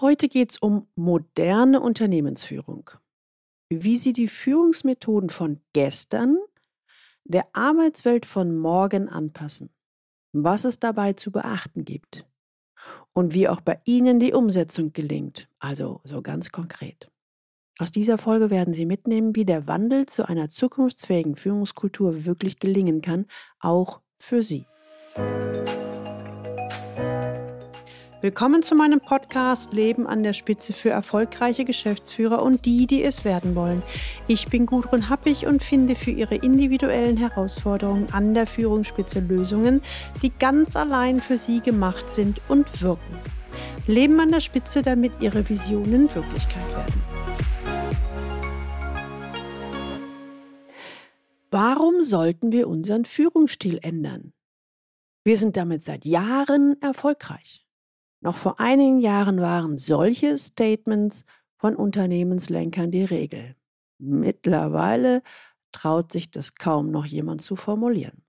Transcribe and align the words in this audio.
Heute 0.00 0.28
geht 0.28 0.52
es 0.52 0.58
um 0.58 0.86
moderne 0.94 1.80
Unternehmensführung. 1.80 2.90
Wie 3.68 3.96
Sie 3.96 4.12
die 4.12 4.28
Führungsmethoden 4.28 5.28
von 5.28 5.60
gestern 5.72 6.38
der 7.24 7.48
Arbeitswelt 7.52 8.24
von 8.24 8.56
morgen 8.56 9.08
anpassen. 9.08 9.70
Was 10.32 10.64
es 10.64 10.78
dabei 10.78 11.14
zu 11.14 11.32
beachten 11.32 11.84
gibt. 11.84 12.26
Und 13.12 13.34
wie 13.34 13.48
auch 13.48 13.60
bei 13.60 13.80
Ihnen 13.86 14.20
die 14.20 14.32
Umsetzung 14.32 14.92
gelingt. 14.92 15.48
Also 15.58 16.00
so 16.04 16.22
ganz 16.22 16.52
konkret. 16.52 17.10
Aus 17.80 17.90
dieser 17.90 18.18
Folge 18.18 18.50
werden 18.50 18.74
Sie 18.74 18.86
mitnehmen, 18.86 19.34
wie 19.34 19.44
der 19.44 19.66
Wandel 19.66 20.06
zu 20.06 20.28
einer 20.28 20.48
zukunftsfähigen 20.48 21.34
Führungskultur 21.34 22.24
wirklich 22.24 22.60
gelingen 22.60 23.02
kann, 23.02 23.26
auch 23.58 24.00
für 24.20 24.42
Sie. 24.42 24.64
Willkommen 28.20 28.64
zu 28.64 28.74
meinem 28.74 29.00
Podcast 29.00 29.72
Leben 29.72 30.08
an 30.08 30.24
der 30.24 30.32
Spitze 30.32 30.72
für 30.72 30.90
erfolgreiche 30.90 31.64
Geschäftsführer 31.64 32.42
und 32.42 32.64
die, 32.66 32.88
die 32.88 33.04
es 33.04 33.24
werden 33.24 33.54
wollen. 33.54 33.80
Ich 34.26 34.48
bin 34.48 34.66
Gudrun 34.66 35.08
Happig 35.08 35.46
und 35.46 35.62
finde 35.62 35.94
für 35.94 36.10
Ihre 36.10 36.34
individuellen 36.34 37.16
Herausforderungen 37.16 38.12
an 38.12 38.34
der 38.34 38.48
Führungsspitze 38.48 39.20
Lösungen, 39.20 39.82
die 40.20 40.32
ganz 40.36 40.74
allein 40.74 41.20
für 41.20 41.36
Sie 41.36 41.60
gemacht 41.60 42.10
sind 42.10 42.40
und 42.48 42.82
wirken. 42.82 43.18
Leben 43.86 44.18
an 44.18 44.32
der 44.32 44.40
Spitze, 44.40 44.82
damit 44.82 45.12
Ihre 45.20 45.48
Visionen 45.48 46.12
Wirklichkeit 46.12 46.74
werden. 46.74 47.00
Warum 51.52 52.02
sollten 52.02 52.50
wir 52.50 52.66
unseren 52.66 53.04
Führungsstil 53.04 53.78
ändern? 53.80 54.32
Wir 55.22 55.36
sind 55.36 55.56
damit 55.56 55.84
seit 55.84 56.04
Jahren 56.04 56.82
erfolgreich. 56.82 57.67
Noch 58.20 58.36
vor 58.36 58.58
einigen 58.58 58.98
Jahren 58.98 59.40
waren 59.40 59.78
solche 59.78 60.38
Statements 60.38 61.24
von 61.56 61.76
Unternehmenslenkern 61.76 62.90
die 62.90 63.04
Regel. 63.04 63.54
Mittlerweile 63.98 65.22
traut 65.72 66.12
sich 66.12 66.30
das 66.30 66.54
kaum 66.54 66.90
noch 66.90 67.04
jemand 67.04 67.42
zu 67.42 67.56
formulieren. 67.56 68.24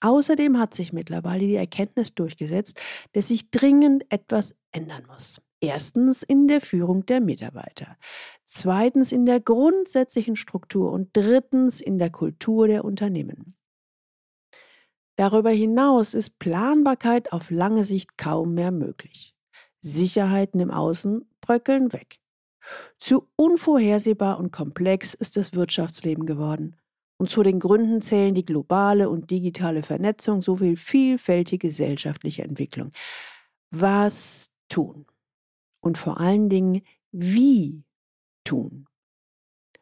Außerdem 0.00 0.58
hat 0.58 0.74
sich 0.74 0.92
mittlerweile 0.92 1.46
die 1.46 1.54
Erkenntnis 1.54 2.14
durchgesetzt, 2.14 2.80
dass 3.12 3.28
sich 3.28 3.50
dringend 3.50 4.04
etwas 4.12 4.54
ändern 4.72 5.04
muss. 5.06 5.40
Erstens 5.60 6.22
in 6.22 6.48
der 6.48 6.60
Führung 6.60 7.06
der 7.06 7.20
Mitarbeiter, 7.20 7.96
zweitens 8.44 9.10
in 9.10 9.24
der 9.24 9.40
grundsätzlichen 9.40 10.36
Struktur 10.36 10.92
und 10.92 11.08
drittens 11.14 11.80
in 11.80 11.98
der 11.98 12.10
Kultur 12.10 12.68
der 12.68 12.84
Unternehmen. 12.84 13.56
Darüber 15.16 15.50
hinaus 15.50 16.14
ist 16.14 16.38
Planbarkeit 16.38 17.32
auf 17.32 17.50
lange 17.50 17.84
Sicht 17.84 18.18
kaum 18.18 18.54
mehr 18.54 18.70
möglich. 18.70 19.34
Sicherheiten 19.80 20.60
im 20.60 20.70
Außen 20.70 21.28
bröckeln 21.40 21.92
weg. 21.92 22.18
Zu 22.98 23.28
unvorhersehbar 23.36 24.38
und 24.38 24.52
komplex 24.52 25.14
ist 25.14 25.36
das 25.36 25.54
Wirtschaftsleben 25.54 26.26
geworden. 26.26 26.76
Und 27.18 27.30
zu 27.30 27.42
den 27.42 27.60
Gründen 27.60 28.02
zählen 28.02 28.34
die 28.34 28.44
globale 28.44 29.08
und 29.08 29.30
digitale 29.30 29.82
Vernetzung 29.82 30.42
sowie 30.42 30.76
vielfältige 30.76 31.68
gesellschaftliche 31.68 32.42
Entwicklung. 32.42 32.92
Was 33.70 34.52
tun? 34.68 35.06
Und 35.80 35.96
vor 35.96 36.20
allen 36.20 36.50
Dingen, 36.50 36.82
wie 37.12 37.84
tun? 38.44 38.86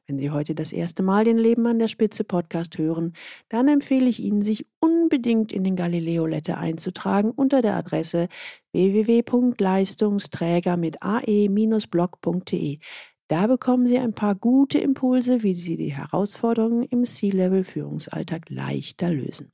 Wenn 0.06 0.18
Sie 0.18 0.30
heute 0.30 0.54
das 0.54 0.72
erste 0.72 1.02
Mal 1.02 1.24
den 1.24 1.38
Leben 1.38 1.66
an 1.66 1.78
der 1.78 1.88
Spitze 1.88 2.24
Podcast 2.24 2.76
hören, 2.76 3.14
dann 3.48 3.68
empfehle 3.68 4.06
ich 4.06 4.20
Ihnen, 4.20 4.42
sich 4.42 4.66
unbedingt 4.78 5.50
in 5.50 5.64
den 5.64 5.76
Galileo 5.76 6.26
Letter 6.26 6.58
einzutragen 6.58 7.30
unter 7.30 7.62
der 7.62 7.74
Adresse 7.74 8.28
www.leistungsträger 8.72 10.76
mit 10.76 11.02
ae-blog.de. 11.02 12.80
Da 13.28 13.46
bekommen 13.46 13.86
Sie 13.86 13.98
ein 13.98 14.12
paar 14.12 14.34
gute 14.34 14.78
Impulse, 14.78 15.42
wie 15.42 15.54
Sie 15.54 15.78
die 15.78 15.94
Herausforderungen 15.94 16.82
im 16.82 17.06
C-Level-Führungsalltag 17.06 18.50
leichter 18.50 19.08
lösen. 19.08 19.52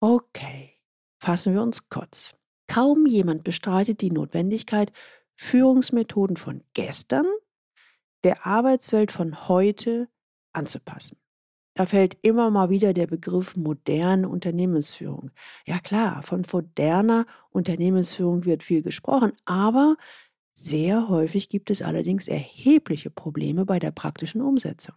Okay, 0.00 0.76
fassen 1.20 1.54
wir 1.54 1.62
uns 1.62 1.88
kurz. 1.88 2.38
Kaum 2.68 3.06
jemand 3.06 3.42
bestreitet 3.42 4.02
die 4.02 4.12
Notwendigkeit, 4.12 4.92
Führungsmethoden 5.34 6.36
von 6.36 6.62
gestern 6.74 7.26
der 8.24 8.46
Arbeitswelt 8.46 9.12
von 9.12 9.48
heute 9.48 10.08
anzupassen. 10.52 11.18
Da 11.74 11.86
fällt 11.86 12.18
immer 12.22 12.50
mal 12.50 12.70
wieder 12.70 12.92
der 12.92 13.06
Begriff 13.06 13.54
moderne 13.54 14.28
Unternehmensführung. 14.28 15.30
Ja 15.64 15.78
klar, 15.78 16.24
von 16.24 16.44
moderner 16.52 17.24
Unternehmensführung 17.50 18.44
wird 18.44 18.64
viel 18.64 18.82
gesprochen, 18.82 19.32
aber 19.44 19.96
sehr 20.54 21.08
häufig 21.08 21.48
gibt 21.48 21.70
es 21.70 21.82
allerdings 21.82 22.26
erhebliche 22.26 23.10
Probleme 23.10 23.64
bei 23.64 23.78
der 23.78 23.92
praktischen 23.92 24.42
Umsetzung. 24.42 24.96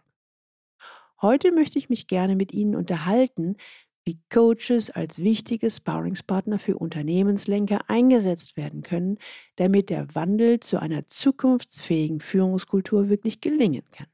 Heute 1.20 1.52
möchte 1.52 1.78
ich 1.78 1.88
mich 1.88 2.08
gerne 2.08 2.34
mit 2.34 2.52
Ihnen 2.52 2.74
unterhalten, 2.74 3.56
wie 4.04 4.20
Coaches 4.32 4.90
als 4.90 5.20
wichtige 5.20 5.70
Sparringspartner 5.70 6.58
für 6.58 6.76
Unternehmenslenker 6.76 7.88
eingesetzt 7.88 8.56
werden 8.56 8.82
können, 8.82 9.18
damit 9.56 9.90
der 9.90 10.14
Wandel 10.14 10.60
zu 10.60 10.80
einer 10.80 11.06
zukunftsfähigen 11.06 12.20
Führungskultur 12.20 13.08
wirklich 13.08 13.40
gelingen 13.40 13.84
kann. 13.92 14.06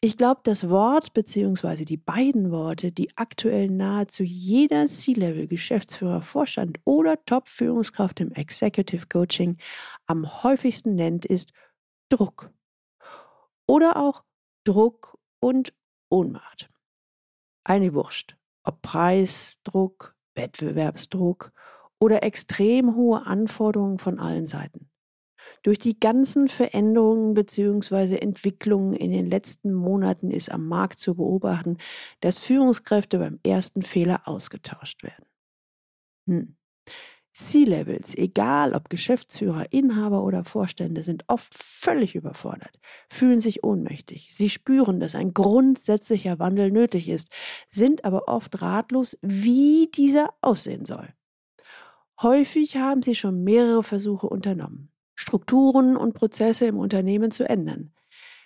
Ich 0.00 0.16
glaube, 0.16 0.40
das 0.44 0.68
Wort 0.68 1.14
bzw. 1.14 1.84
die 1.84 1.96
beiden 1.96 2.50
Worte, 2.50 2.92
die 2.92 3.16
aktuell 3.16 3.68
nahezu 3.68 4.24
jeder 4.24 4.88
C-Level, 4.88 5.46
Geschäftsführer, 5.46 6.20
Vorstand 6.20 6.78
oder 6.84 7.24
Top-Führungskraft 7.24 8.20
im 8.20 8.32
Executive 8.32 9.06
Coaching 9.06 9.56
am 10.06 10.42
häufigsten 10.42 10.96
nennt, 10.96 11.24
ist 11.24 11.52
Druck. 12.10 12.50
Oder 13.66 13.96
auch 13.96 14.24
Druck 14.64 15.18
und 15.40 15.72
Ohnmacht 16.10 16.68
eine 17.66 17.94
Wurst. 17.94 18.36
Ob 18.64 18.82
Preisdruck, 18.82 20.16
Wettbewerbsdruck 20.34 21.52
oder 21.98 22.22
extrem 22.22 22.94
hohe 22.94 23.26
Anforderungen 23.26 23.98
von 23.98 24.18
allen 24.18 24.46
Seiten. 24.46 24.90
Durch 25.62 25.78
die 25.78 25.98
ganzen 25.98 26.48
Veränderungen 26.48 27.34
bzw. 27.34 28.16
Entwicklungen 28.16 28.94
in 28.94 29.12
den 29.12 29.26
letzten 29.26 29.72
Monaten 29.72 30.30
ist 30.30 30.50
am 30.50 30.66
Markt 30.66 30.98
zu 30.98 31.14
beobachten, 31.14 31.78
dass 32.20 32.38
Führungskräfte 32.38 33.18
beim 33.18 33.38
ersten 33.44 33.82
Fehler 33.82 34.22
ausgetauscht 34.26 35.02
werden. 35.02 35.26
Hm. 36.28 36.56
C-Levels, 37.38 38.16
egal 38.16 38.72
ob 38.72 38.88
Geschäftsführer, 38.88 39.70
Inhaber 39.70 40.24
oder 40.24 40.42
Vorstände, 40.42 41.02
sind 41.02 41.24
oft 41.26 41.52
völlig 41.52 42.14
überfordert, 42.14 42.78
fühlen 43.10 43.40
sich 43.40 43.62
ohnmächtig. 43.62 44.30
Sie 44.32 44.48
spüren, 44.48 45.00
dass 45.00 45.14
ein 45.14 45.34
grundsätzlicher 45.34 46.38
Wandel 46.38 46.70
nötig 46.70 47.10
ist, 47.10 47.30
sind 47.68 48.06
aber 48.06 48.28
oft 48.28 48.62
ratlos, 48.62 49.18
wie 49.20 49.90
dieser 49.94 50.30
aussehen 50.40 50.86
soll. 50.86 51.12
Häufig 52.22 52.78
haben 52.78 53.02
sie 53.02 53.14
schon 53.14 53.44
mehrere 53.44 53.82
Versuche 53.82 54.28
unternommen, 54.28 54.90
Strukturen 55.14 55.98
und 55.98 56.14
Prozesse 56.14 56.64
im 56.64 56.78
Unternehmen 56.78 57.30
zu 57.30 57.46
ändern, 57.46 57.92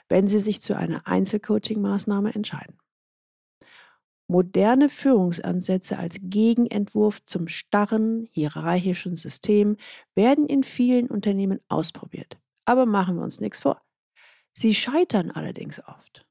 wenn 0.09 0.27
sie 0.27 0.41
sich 0.41 0.61
zu 0.61 0.77
einer 0.77 1.07
Einzelcoaching-Maßnahme 1.07 2.35
entscheiden 2.35 2.77
moderne 4.31 4.89
Führungsansätze 4.89 5.99
als 5.99 6.19
Gegenentwurf 6.23 7.25
zum 7.25 7.49
starren, 7.49 8.29
hierarchischen 8.31 9.17
System 9.17 9.77
werden 10.15 10.47
in 10.47 10.63
vielen 10.63 11.09
Unternehmen 11.09 11.59
ausprobiert. 11.69 12.39
Aber 12.65 12.87
machen 12.87 13.17
wir 13.17 13.25
uns 13.25 13.41
nichts 13.41 13.59
vor. 13.59 13.83
Sie 14.53 14.73
scheitern 14.73 15.33
allerdings 15.33 15.85
oft. 15.85 16.25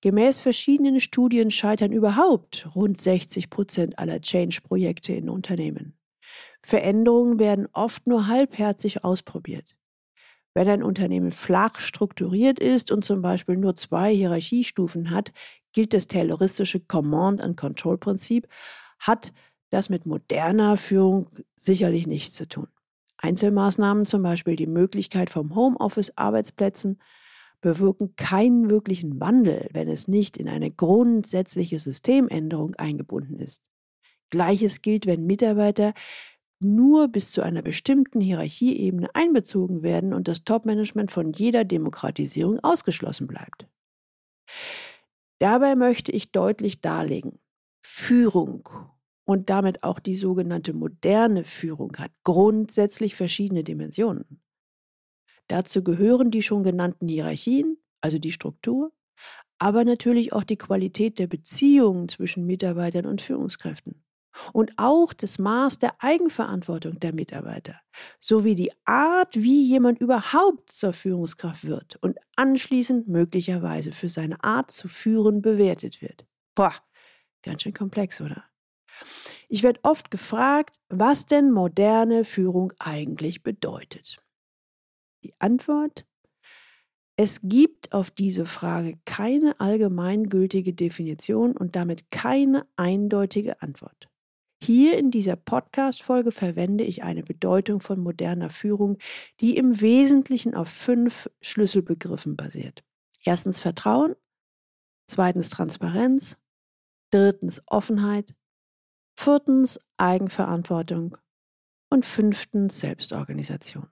Gemäß 0.00 0.40
verschiedenen 0.40 0.98
Studien 0.98 1.52
scheitern 1.52 1.92
überhaupt 1.92 2.68
rund 2.74 3.00
60 3.00 3.50
Prozent 3.50 3.98
aller 3.98 4.20
Change-Projekte 4.20 5.12
in 5.12 5.30
Unternehmen. 5.30 5.96
Veränderungen 6.62 7.38
werden 7.38 7.68
oft 7.72 8.08
nur 8.08 8.26
halbherzig 8.26 9.04
ausprobiert. 9.04 9.76
Wenn 10.54 10.68
ein 10.68 10.82
Unternehmen 10.82 11.30
flach 11.30 11.78
strukturiert 11.78 12.58
ist 12.58 12.90
und 12.90 13.04
zum 13.04 13.22
Beispiel 13.22 13.56
nur 13.56 13.76
zwei 13.76 14.12
Hierarchiestufen 14.12 15.10
hat, 15.10 15.32
gilt 15.72 15.94
das 15.94 16.06
tayloristische 16.06 16.80
Command-and-Control-Prinzip, 16.80 18.48
hat 18.98 19.32
das 19.70 19.88
mit 19.88 20.06
moderner 20.06 20.76
Führung 20.76 21.28
sicherlich 21.56 22.06
nichts 22.06 22.34
zu 22.34 22.46
tun. 22.46 22.68
Einzelmaßnahmen, 23.18 24.06
zum 24.06 24.22
Beispiel 24.22 24.56
die 24.56 24.66
Möglichkeit 24.66 25.30
vom 25.30 25.54
Homeoffice-Arbeitsplätzen, 25.54 27.00
bewirken 27.60 28.16
keinen 28.16 28.70
wirklichen 28.70 29.20
Wandel, 29.20 29.68
wenn 29.72 29.88
es 29.88 30.08
nicht 30.08 30.38
in 30.38 30.48
eine 30.48 30.70
grundsätzliche 30.70 31.78
Systemänderung 31.78 32.74
eingebunden 32.76 33.38
ist. 33.38 33.62
Gleiches 34.30 34.80
gilt, 34.80 35.06
wenn 35.06 35.26
Mitarbeiter 35.26 35.92
nur 36.60 37.08
bis 37.08 37.32
zu 37.32 37.42
einer 37.42 37.62
bestimmten 37.62 38.20
Hierarchieebene 38.20 39.08
einbezogen 39.14 39.82
werden 39.82 40.14
und 40.14 40.28
das 40.28 40.44
Topmanagement 40.44 41.10
von 41.10 41.32
jeder 41.32 41.64
Demokratisierung 41.64 42.60
ausgeschlossen 42.60 43.26
bleibt. 43.26 43.66
Dabei 45.40 45.74
möchte 45.74 46.12
ich 46.12 46.32
deutlich 46.32 46.82
darlegen, 46.82 47.40
Führung 47.82 48.68
und 49.24 49.48
damit 49.48 49.82
auch 49.82 49.98
die 49.98 50.14
sogenannte 50.14 50.74
moderne 50.74 51.44
Führung 51.44 51.96
hat 51.96 52.12
grundsätzlich 52.24 53.14
verschiedene 53.14 53.64
Dimensionen. 53.64 54.42
Dazu 55.48 55.82
gehören 55.82 56.30
die 56.30 56.42
schon 56.42 56.62
genannten 56.62 57.08
Hierarchien, 57.08 57.78
also 58.02 58.18
die 58.18 58.32
Struktur, 58.32 58.92
aber 59.58 59.84
natürlich 59.84 60.32
auch 60.34 60.44
die 60.44 60.58
Qualität 60.58 61.18
der 61.18 61.26
Beziehungen 61.26 62.08
zwischen 62.08 62.46
Mitarbeitern 62.46 63.06
und 63.06 63.22
Führungskräften 63.22 64.04
und 64.52 64.72
auch 64.76 65.12
das 65.12 65.38
Maß 65.38 65.78
der 65.78 65.94
Eigenverantwortung 66.02 67.00
der 67.00 67.14
Mitarbeiter 67.14 67.80
sowie 68.18 68.54
die 68.54 68.72
Art, 68.84 69.34
wie 69.36 69.64
jemand 69.64 70.00
überhaupt 70.00 70.70
zur 70.72 70.92
Führungskraft 70.92 71.64
wird 71.66 71.96
und 71.96 72.18
anschließend 72.36 73.08
möglicherweise 73.08 73.92
für 73.92 74.08
seine 74.08 74.42
Art 74.42 74.70
zu 74.70 74.88
führen 74.88 75.42
bewertet 75.42 76.00
wird. 76.02 76.26
Boah, 76.54 76.74
ganz 77.42 77.62
schön 77.62 77.74
komplex, 77.74 78.20
oder? 78.20 78.44
Ich 79.48 79.62
werde 79.62 79.80
oft 79.82 80.10
gefragt, 80.10 80.76
was 80.88 81.26
denn 81.26 81.50
moderne 81.50 82.24
Führung 82.24 82.72
eigentlich 82.78 83.42
bedeutet. 83.42 84.18
Die 85.24 85.34
Antwort 85.38 86.04
es 87.22 87.38
gibt 87.42 87.92
auf 87.92 88.10
diese 88.10 88.46
Frage 88.46 88.98
keine 89.04 89.60
allgemeingültige 89.60 90.72
Definition 90.72 91.54
und 91.54 91.76
damit 91.76 92.10
keine 92.10 92.66
eindeutige 92.76 93.60
Antwort. 93.60 94.09
Hier 94.62 94.98
in 94.98 95.10
dieser 95.10 95.36
Podcast-Folge 95.36 96.32
verwende 96.32 96.84
ich 96.84 97.02
eine 97.02 97.22
Bedeutung 97.22 97.80
von 97.80 97.98
moderner 98.00 98.50
Führung, 98.50 98.98
die 99.40 99.56
im 99.56 99.80
Wesentlichen 99.80 100.54
auf 100.54 100.68
fünf 100.68 101.30
Schlüsselbegriffen 101.40 102.36
basiert. 102.36 102.84
Erstens 103.24 103.58
Vertrauen, 103.58 104.14
zweitens 105.06 105.48
Transparenz, 105.48 106.36
drittens 107.10 107.62
Offenheit, 107.66 108.34
viertens 109.18 109.80
Eigenverantwortung 109.96 111.16
und 111.88 112.04
fünftens 112.04 112.80
Selbstorganisation. 112.80 113.88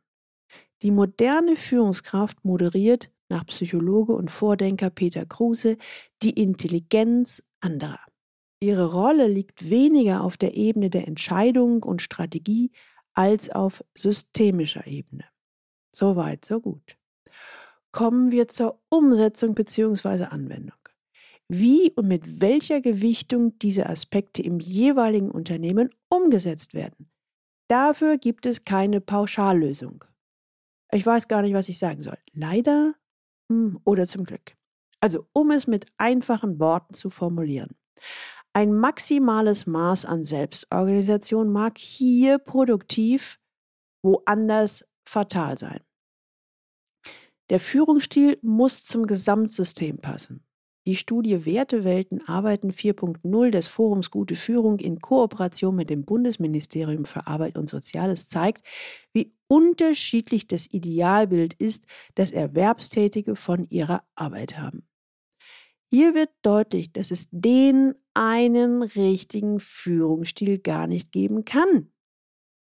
Die 0.82 0.90
moderne 0.90 1.56
Führungskraft 1.56 2.44
moderiert 2.44 3.10
nach 3.28 3.46
Psychologe 3.46 4.12
und 4.12 4.30
Vordenker 4.30 4.90
Peter 4.90 5.26
Kruse 5.26 5.76
die 6.22 6.40
Intelligenz 6.40 7.42
anderer. 7.60 8.07
Ihre 8.60 8.92
Rolle 8.92 9.28
liegt 9.28 9.70
weniger 9.70 10.22
auf 10.22 10.36
der 10.36 10.54
Ebene 10.54 10.90
der 10.90 11.06
Entscheidung 11.06 11.82
und 11.82 12.02
Strategie 12.02 12.72
als 13.14 13.50
auf 13.50 13.84
systemischer 13.96 14.86
Ebene. 14.86 15.24
Soweit, 15.94 16.44
so 16.44 16.60
gut. 16.60 16.96
Kommen 17.92 18.30
wir 18.30 18.48
zur 18.48 18.80
Umsetzung 18.88 19.54
bzw. 19.54 20.24
Anwendung. 20.24 20.76
Wie 21.48 21.92
und 21.92 22.08
mit 22.08 22.40
welcher 22.40 22.80
Gewichtung 22.80 23.58
diese 23.58 23.88
Aspekte 23.88 24.42
im 24.42 24.60
jeweiligen 24.60 25.30
Unternehmen 25.30 25.90
umgesetzt 26.08 26.74
werden. 26.74 27.10
Dafür 27.68 28.18
gibt 28.18 28.44
es 28.44 28.64
keine 28.64 29.00
Pauschallösung. 29.00 30.04
Ich 30.92 31.04
weiß 31.04 31.28
gar 31.28 31.42
nicht, 31.42 31.54
was 31.54 31.68
ich 31.68 31.78
sagen 31.78 32.02
soll. 32.02 32.18
Leider 32.32 32.94
hm, 33.50 33.80
oder 33.84 34.06
zum 34.06 34.24
Glück. 34.24 34.56
Also, 35.00 35.26
um 35.32 35.50
es 35.50 35.66
mit 35.66 35.86
einfachen 35.96 36.58
Worten 36.58 36.94
zu 36.94 37.08
formulieren. 37.08 37.76
Ein 38.54 38.74
maximales 38.74 39.66
Maß 39.66 40.04
an 40.04 40.24
Selbstorganisation 40.24 41.50
mag 41.50 41.78
hier 41.78 42.38
produktiv, 42.38 43.38
woanders 44.02 44.84
fatal 45.08 45.58
sein. 45.58 45.80
Der 47.50 47.60
Führungsstil 47.60 48.38
muss 48.42 48.84
zum 48.84 49.06
Gesamtsystem 49.06 49.98
passen. 49.98 50.44
Die 50.86 50.96
Studie 50.96 51.44
Wertewelten 51.44 52.26
Arbeiten 52.26 52.70
4.0 52.70 53.50
des 53.50 53.68
Forums 53.68 54.10
Gute 54.10 54.36
Führung 54.36 54.78
in 54.78 55.00
Kooperation 55.00 55.76
mit 55.76 55.90
dem 55.90 56.04
Bundesministerium 56.04 57.04
für 57.04 57.26
Arbeit 57.26 57.58
und 57.58 57.68
Soziales 57.68 58.26
zeigt, 58.26 58.66
wie 59.12 59.34
unterschiedlich 59.48 60.46
das 60.46 60.66
Idealbild 60.66 61.52
ist, 61.52 61.86
das 62.14 62.30
Erwerbstätige 62.30 63.36
von 63.36 63.68
ihrer 63.68 64.02
Arbeit 64.14 64.58
haben. 64.58 64.88
Hier 65.90 66.14
wird 66.14 66.30
deutlich, 66.42 66.92
dass 66.92 67.10
es 67.10 67.28
den 67.30 67.94
einen 68.18 68.82
richtigen 68.82 69.60
Führungsstil 69.60 70.58
gar 70.58 70.88
nicht 70.88 71.12
geben 71.12 71.44
kann. 71.44 71.92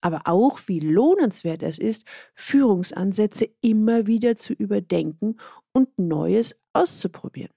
Aber 0.02 0.24
auch, 0.26 0.60
wie 0.68 0.82
lohnenswert 0.82 1.64
es 1.64 1.80
ist, 1.80 2.06
Führungsansätze 2.36 3.50
immer 3.62 4.06
wieder 4.06 4.36
zu 4.36 4.52
überdenken 4.52 5.40
und 5.72 5.98
Neues 5.98 6.60
auszuprobieren. 6.74 7.54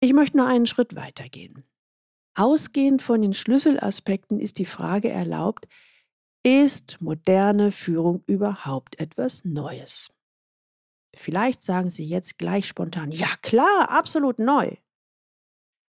Ich 0.00 0.14
möchte 0.14 0.38
noch 0.38 0.46
einen 0.46 0.64
Schritt 0.64 0.96
weitergehen. 0.96 1.62
Ausgehend 2.34 3.02
von 3.02 3.20
den 3.20 3.34
Schlüsselaspekten 3.34 4.40
ist 4.40 4.58
die 4.58 4.64
Frage 4.64 5.10
erlaubt, 5.10 5.68
ist 6.42 7.02
moderne 7.02 7.70
Führung 7.70 8.24
überhaupt 8.26 8.98
etwas 8.98 9.44
Neues? 9.44 10.10
Vielleicht 11.14 11.62
sagen 11.62 11.90
Sie 11.90 12.06
jetzt 12.06 12.38
gleich 12.38 12.66
spontan, 12.66 13.10
ja 13.10 13.28
klar, 13.42 13.90
absolut 13.90 14.38
neu. 14.38 14.76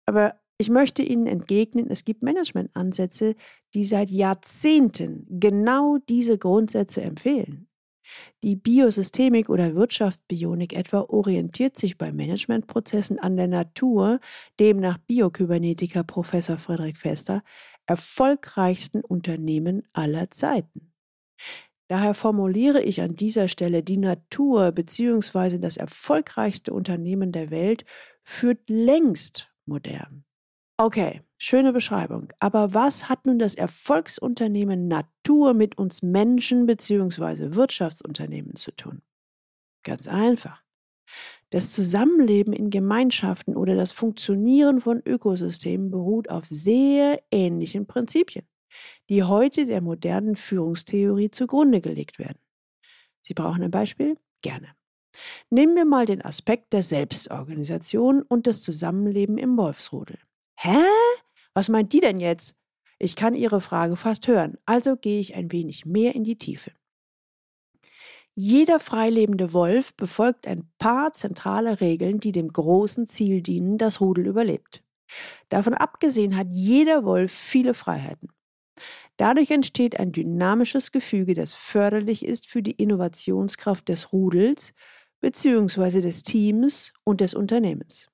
Aber 0.06 0.41
ich 0.62 0.70
möchte 0.70 1.02
Ihnen 1.02 1.26
entgegnen, 1.26 1.90
es 1.90 2.04
gibt 2.04 2.22
Managementansätze, 2.22 3.34
die 3.74 3.84
seit 3.84 4.10
Jahrzehnten 4.10 5.26
genau 5.28 5.98
diese 6.08 6.38
Grundsätze 6.38 7.02
empfehlen. 7.02 7.66
Die 8.44 8.54
Biosystemik 8.54 9.48
oder 9.48 9.74
Wirtschaftsbionik 9.74 10.72
etwa 10.72 11.00
orientiert 11.00 11.76
sich 11.76 11.98
bei 11.98 12.12
Managementprozessen 12.12 13.18
an 13.18 13.36
der 13.36 13.48
Natur, 13.48 14.20
dem 14.60 14.76
nach 14.76 14.98
Biokybernetiker 14.98 16.04
Professor 16.04 16.56
Friedrich 16.56 16.96
Fester 16.96 17.42
erfolgreichsten 17.86 19.00
Unternehmen 19.00 19.82
aller 19.92 20.30
Zeiten. 20.30 20.92
Daher 21.88 22.14
formuliere 22.14 22.84
ich 22.84 23.00
an 23.00 23.16
dieser 23.16 23.48
Stelle, 23.48 23.82
die 23.82 23.96
Natur 23.96 24.70
bzw. 24.70 25.58
das 25.58 25.76
erfolgreichste 25.76 26.72
Unternehmen 26.72 27.32
der 27.32 27.50
Welt 27.50 27.84
führt 28.22 28.70
längst 28.70 29.52
modern. 29.66 30.24
Okay, 30.84 31.22
schöne 31.38 31.72
Beschreibung. 31.72 32.32
Aber 32.40 32.74
was 32.74 33.08
hat 33.08 33.24
nun 33.24 33.38
das 33.38 33.54
Erfolgsunternehmen 33.54 34.88
Natur 34.88 35.54
mit 35.54 35.78
uns 35.78 36.02
Menschen 36.02 36.66
bzw. 36.66 37.54
Wirtschaftsunternehmen 37.54 38.56
zu 38.56 38.72
tun? 38.72 39.00
Ganz 39.84 40.08
einfach. 40.08 40.60
Das 41.50 41.70
Zusammenleben 41.70 42.52
in 42.52 42.68
Gemeinschaften 42.70 43.54
oder 43.54 43.76
das 43.76 43.92
Funktionieren 43.92 44.80
von 44.80 45.00
Ökosystemen 45.06 45.92
beruht 45.92 46.28
auf 46.28 46.46
sehr 46.46 47.22
ähnlichen 47.30 47.86
Prinzipien, 47.86 48.44
die 49.08 49.22
heute 49.22 49.66
der 49.66 49.82
modernen 49.82 50.34
Führungstheorie 50.34 51.30
zugrunde 51.30 51.80
gelegt 51.80 52.18
werden. 52.18 52.40
Sie 53.20 53.34
brauchen 53.34 53.62
ein 53.62 53.70
Beispiel? 53.70 54.18
Gerne. 54.40 54.74
Nehmen 55.48 55.76
wir 55.76 55.84
mal 55.84 56.06
den 56.06 56.22
Aspekt 56.22 56.72
der 56.72 56.82
Selbstorganisation 56.82 58.22
und 58.22 58.48
das 58.48 58.62
Zusammenleben 58.62 59.38
im 59.38 59.56
Wolfsrudel. 59.56 60.18
Hä? 60.64 60.78
Was 61.54 61.68
meint 61.68 61.92
die 61.92 61.98
denn 61.98 62.20
jetzt? 62.20 62.54
Ich 63.00 63.16
kann 63.16 63.34
Ihre 63.34 63.60
Frage 63.60 63.96
fast 63.96 64.28
hören, 64.28 64.58
also 64.64 64.94
gehe 64.94 65.18
ich 65.18 65.34
ein 65.34 65.50
wenig 65.50 65.86
mehr 65.86 66.14
in 66.14 66.22
die 66.22 66.38
Tiefe. 66.38 66.70
Jeder 68.36 68.78
freilebende 68.78 69.52
Wolf 69.52 69.92
befolgt 69.96 70.46
ein 70.46 70.70
paar 70.78 71.14
zentrale 71.14 71.80
Regeln, 71.80 72.20
die 72.20 72.30
dem 72.30 72.52
großen 72.52 73.06
Ziel 73.06 73.42
dienen, 73.42 73.76
das 73.76 74.00
Rudel 74.00 74.28
überlebt. 74.28 74.84
Davon 75.48 75.74
abgesehen 75.74 76.36
hat 76.36 76.46
jeder 76.52 77.04
Wolf 77.04 77.32
viele 77.32 77.74
Freiheiten. 77.74 78.28
Dadurch 79.16 79.50
entsteht 79.50 79.98
ein 79.98 80.12
dynamisches 80.12 80.92
Gefüge, 80.92 81.34
das 81.34 81.54
förderlich 81.54 82.24
ist 82.24 82.46
für 82.46 82.62
die 82.62 82.70
Innovationskraft 82.70 83.88
des 83.88 84.12
Rudels 84.12 84.74
bzw. 85.20 86.00
des 86.00 86.22
Teams 86.22 86.92
und 87.02 87.20
des 87.20 87.34
Unternehmens. 87.34 88.11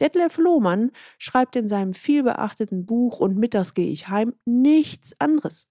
Detlef 0.00 0.38
Lohmann 0.38 0.92
schreibt 1.18 1.56
in 1.56 1.68
seinem 1.68 1.94
vielbeachteten 1.94 2.86
Buch 2.86 3.20
Und 3.20 3.36
mittags 3.36 3.74
gehe 3.74 3.90
ich 3.90 4.08
heim 4.08 4.34
nichts 4.44 5.14
anderes. 5.18 5.68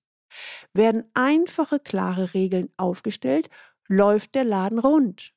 Werden 0.73 1.05
einfache, 1.13 1.79
klare 1.79 2.33
Regeln 2.33 2.69
aufgestellt, 2.77 3.49
läuft 3.87 4.35
der 4.35 4.43
Laden 4.43 4.79
rund. 4.79 5.33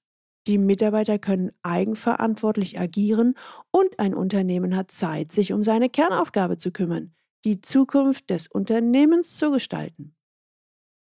Die 0.46 0.58
Mitarbeiter 0.58 1.18
können 1.18 1.52
eigenverantwortlich 1.62 2.78
agieren 2.78 3.34
und 3.70 3.99
ein 3.99 4.14
Unternehmen 4.14 4.76
hat 4.76 4.90
Zeit, 4.90 5.30
sich 5.30 5.52
um 5.52 5.62
seine 5.62 5.88
Kernaufgabe 5.88 6.56
zu 6.58 6.72
kümmern, 6.72 7.14
die 7.44 7.61
Zukunft 7.61 8.28
des 8.30 8.49
Unternehmens 8.49 9.37
zu 9.37 9.52
gestalten. 9.52 10.16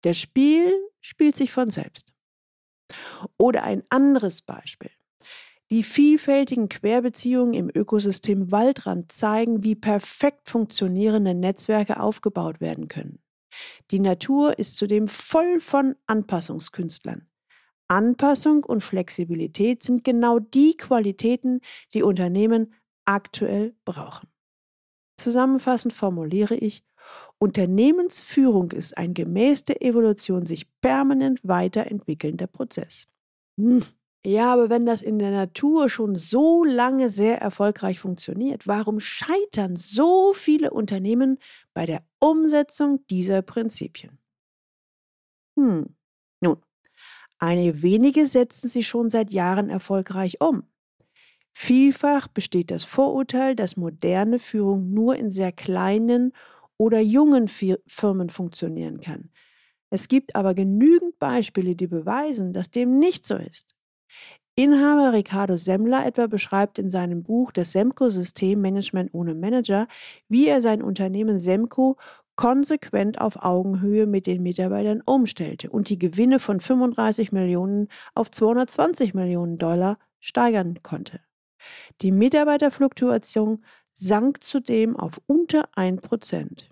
Der 0.03 0.13
Spiel 0.13 0.71
spielt 1.01 1.35
sich 1.35 1.51
von 1.51 1.71
selbst. 1.71 2.13
Oder 3.37 3.63
ein 3.63 3.83
anderes 3.89 4.41
Beispiel. 4.41 4.91
Die 5.73 5.81
vielfältigen 5.81 6.69
Querbeziehungen 6.69 7.55
im 7.55 7.67
Ökosystem 7.73 8.51
Waldrand 8.51 9.11
zeigen, 9.11 9.63
wie 9.63 9.73
perfekt 9.73 10.47
funktionierende 10.47 11.33
Netzwerke 11.33 11.99
aufgebaut 11.99 12.61
werden 12.61 12.89
können. 12.89 13.23
Die 13.89 13.99
Natur 13.99 14.59
ist 14.59 14.77
zudem 14.77 15.07
voll 15.07 15.59
von 15.61 15.95
Anpassungskünstlern. 16.05 17.27
Anpassung 17.87 18.63
und 18.63 18.83
Flexibilität 18.83 19.81
sind 19.81 20.03
genau 20.03 20.37
die 20.37 20.77
Qualitäten, 20.77 21.59
die 21.95 22.03
Unternehmen 22.03 22.75
aktuell 23.05 23.75
brauchen. 23.83 24.29
Zusammenfassend 25.17 25.91
formuliere 25.91 26.53
ich, 26.53 26.85
Unternehmensführung 27.39 28.69
ist 28.73 28.95
ein 28.95 29.15
gemäß 29.15 29.63
der 29.63 29.81
Evolution 29.81 30.45
sich 30.45 30.67
permanent 30.81 31.39
weiterentwickelnder 31.41 32.45
Prozess. 32.45 33.07
Hm. 33.57 33.79
Ja, 34.25 34.53
aber 34.53 34.69
wenn 34.69 34.85
das 34.85 35.01
in 35.01 35.19
der 35.19 35.31
Natur 35.31 35.89
schon 35.89 36.15
so 36.15 36.63
lange 36.63 37.09
sehr 37.09 37.41
erfolgreich 37.41 37.99
funktioniert, 37.99 38.67
warum 38.67 38.99
scheitern 39.01 39.75
so 39.75 40.31
viele 40.33 40.71
Unternehmen 40.71 41.39
bei 41.73 41.85
der 41.85 42.03
Umsetzung 42.19 43.05
dieser 43.09 43.41
Prinzipien? 43.41 44.17
Hm. 45.57 45.85
Nun, 46.41 46.57
einige 47.39 47.81
wenige 47.81 48.25
setzen 48.27 48.69
sie 48.69 48.83
schon 48.83 49.09
seit 49.09 49.33
Jahren 49.33 49.69
erfolgreich 49.69 50.41
um. 50.41 50.63
Vielfach 51.53 52.27
besteht 52.27 52.71
das 52.71 52.85
Vorurteil, 52.85 53.55
dass 53.55 53.77
moderne 53.77 54.39
Führung 54.39 54.93
nur 54.93 55.15
in 55.17 55.31
sehr 55.31 55.51
kleinen 55.51 56.33
oder 56.77 56.99
jungen 56.99 57.47
Firmen 57.49 58.29
funktionieren 58.29 59.01
kann. 59.01 59.31
Es 59.91 60.07
gibt 60.09 60.35
aber 60.35 60.53
genügend 60.55 61.19
Beispiele, 61.19 61.75
die 61.75 61.87
beweisen, 61.87 62.53
dass 62.53 62.71
dem 62.71 62.99
nicht 62.99 63.25
so 63.25 63.35
ist. 63.37 63.75
Inhaber 64.55 65.13
Ricardo 65.13 65.55
Semmler 65.55 66.05
etwa 66.05 66.27
beschreibt 66.27 66.77
in 66.77 66.91
seinem 66.91 67.23
Buch 67.23 67.51
Das 67.51 67.71
Semco-System 67.71 68.61
Management 68.61 69.11
ohne 69.13 69.33
Manager, 69.33 69.87
wie 70.29 70.47
er 70.47 70.61
sein 70.61 70.83
Unternehmen 70.83 71.39
Semco 71.39 71.97
konsequent 72.35 73.19
auf 73.19 73.37
Augenhöhe 73.43 74.05
mit 74.05 74.27
den 74.27 74.43
Mitarbeitern 74.43 75.01
umstellte 75.05 75.69
und 75.69 75.89
die 75.89 75.99
Gewinne 75.99 76.39
von 76.39 76.59
35 76.59 77.31
Millionen 77.31 77.89
auf 78.15 78.29
220 78.31 79.13
Millionen 79.13 79.57
Dollar 79.57 79.97
steigern 80.19 80.81
konnte. 80.83 81.19
Die 82.01 82.11
Mitarbeiterfluktuation 82.11 83.63
sank 83.93 84.43
zudem 84.43 84.95
auf 84.95 85.21
unter 85.27 85.69
1%. 85.75 86.63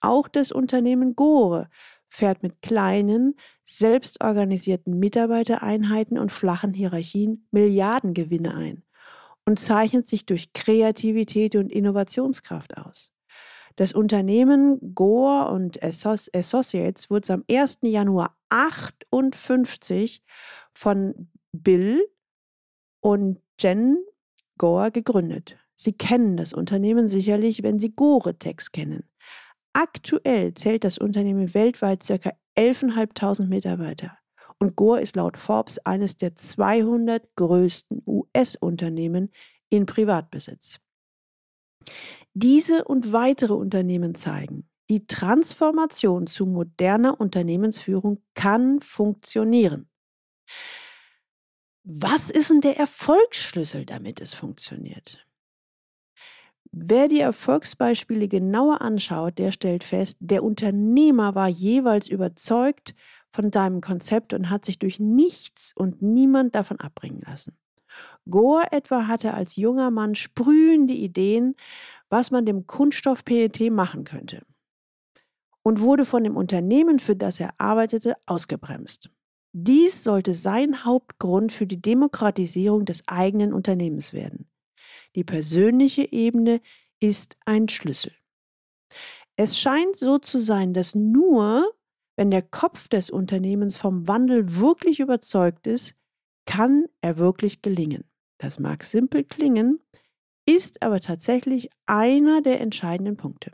Auch 0.00 0.28
das 0.28 0.52
Unternehmen 0.52 1.16
Gore 1.16 1.68
fährt 2.08 2.42
mit 2.42 2.62
kleinen, 2.62 3.34
selbstorganisierten 3.64 4.98
Mitarbeitereinheiten 4.98 6.18
und 6.18 6.32
flachen 6.32 6.72
Hierarchien 6.74 7.46
Milliardengewinne 7.50 8.54
ein 8.54 8.82
und 9.46 9.58
zeichnet 9.58 10.06
sich 10.06 10.26
durch 10.26 10.52
Kreativität 10.52 11.56
und 11.56 11.70
Innovationskraft 11.72 12.76
aus. 12.76 13.10
Das 13.76 13.92
Unternehmen 13.92 14.94
Gore 14.94 15.50
und 15.50 15.82
Associates 15.82 17.10
wurde 17.10 17.32
am 17.32 17.44
1. 17.50 17.78
Januar 17.82 18.36
58 18.48 20.22
von 20.72 21.28
Bill 21.52 22.06
und 23.00 23.40
Jen 23.58 23.98
Gore 24.58 24.92
gegründet. 24.92 25.56
Sie 25.74 25.92
kennen 25.92 26.36
das 26.36 26.52
Unternehmen 26.52 27.08
sicherlich, 27.08 27.64
wenn 27.64 27.80
Sie 27.80 27.90
Gore-Tex 27.94 28.70
kennen. 28.70 29.08
Aktuell 29.74 30.54
zählt 30.54 30.84
das 30.84 30.98
Unternehmen 30.98 31.52
weltweit 31.52 32.06
ca. 32.06 32.32
11.500 32.56 33.46
Mitarbeiter. 33.46 34.16
Und 34.60 34.76
Gore 34.76 35.00
ist 35.00 35.16
laut 35.16 35.36
Forbes 35.36 35.84
eines 35.84 36.16
der 36.16 36.36
200 36.36 37.28
größten 37.34 38.02
US-Unternehmen 38.06 39.32
in 39.68 39.86
Privatbesitz. 39.86 40.78
Diese 42.34 42.84
und 42.84 43.12
weitere 43.12 43.52
Unternehmen 43.52 44.14
zeigen, 44.14 44.68
die 44.90 45.06
Transformation 45.06 46.28
zu 46.28 46.46
moderner 46.46 47.20
Unternehmensführung 47.20 48.22
kann 48.34 48.80
funktionieren. 48.80 49.88
Was 51.82 52.30
ist 52.30 52.50
denn 52.50 52.60
der 52.60 52.78
Erfolgsschlüssel, 52.78 53.84
damit 53.84 54.20
es 54.20 54.34
funktioniert? 54.34 55.23
Wer 56.76 57.06
die 57.06 57.20
Erfolgsbeispiele 57.20 58.26
genauer 58.26 58.80
anschaut, 58.80 59.38
der 59.38 59.52
stellt 59.52 59.84
fest, 59.84 60.16
der 60.18 60.42
Unternehmer 60.42 61.36
war 61.36 61.46
jeweils 61.46 62.08
überzeugt 62.08 62.96
von 63.32 63.52
seinem 63.52 63.80
Konzept 63.80 64.32
und 64.32 64.50
hat 64.50 64.64
sich 64.64 64.80
durch 64.80 64.98
nichts 64.98 65.72
und 65.76 66.02
niemand 66.02 66.56
davon 66.56 66.80
abbringen 66.80 67.22
lassen. 67.24 67.56
Gore 68.28 68.72
etwa 68.72 69.06
hatte 69.06 69.34
als 69.34 69.54
junger 69.54 69.92
Mann 69.92 70.16
sprühende 70.16 70.94
Ideen, 70.94 71.54
was 72.08 72.32
man 72.32 72.44
dem 72.44 72.66
Kunststoff 72.66 73.24
PET 73.24 73.70
machen 73.70 74.02
könnte 74.02 74.42
und 75.62 75.80
wurde 75.80 76.04
von 76.04 76.24
dem 76.24 76.36
Unternehmen, 76.36 76.98
für 76.98 77.14
das 77.14 77.38
er 77.38 77.54
arbeitete, 77.58 78.16
ausgebremst. 78.26 79.10
Dies 79.52 80.02
sollte 80.02 80.34
sein 80.34 80.84
Hauptgrund 80.84 81.52
für 81.52 81.68
die 81.68 81.80
Demokratisierung 81.80 82.84
des 82.84 83.04
eigenen 83.06 83.52
Unternehmens 83.52 84.12
werden. 84.12 84.48
Die 85.14 85.24
persönliche 85.24 86.10
Ebene 86.12 86.60
ist 87.00 87.36
ein 87.44 87.68
Schlüssel. 87.68 88.12
Es 89.36 89.58
scheint 89.58 89.96
so 89.96 90.18
zu 90.18 90.38
sein, 90.40 90.74
dass 90.74 90.94
nur 90.94 91.74
wenn 92.16 92.30
der 92.30 92.42
Kopf 92.42 92.88
des 92.88 93.10
Unternehmens 93.10 93.76
vom 93.76 94.06
Wandel 94.06 94.58
wirklich 94.58 95.00
überzeugt 95.00 95.66
ist, 95.66 95.96
kann 96.46 96.86
er 97.00 97.18
wirklich 97.18 97.62
gelingen. 97.62 98.04
Das 98.38 98.58
mag 98.58 98.84
simpel 98.84 99.24
klingen, 99.24 99.80
ist 100.46 100.82
aber 100.82 101.00
tatsächlich 101.00 101.70
einer 101.86 102.42
der 102.42 102.60
entscheidenden 102.60 103.16
Punkte. 103.16 103.50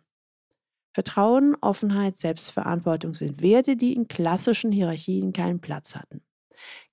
Vertrauen, 0.93 1.57
Offenheit, 1.61 2.19
Selbstverantwortung 2.19 3.15
sind 3.15 3.43
Werte, 3.43 3.77
die 3.77 3.95
in 3.95 4.09
klassischen 4.09 4.73
Hierarchien 4.73 5.33
keinen 5.33 5.61
Platz 5.61 5.95
hatten. 5.95 6.23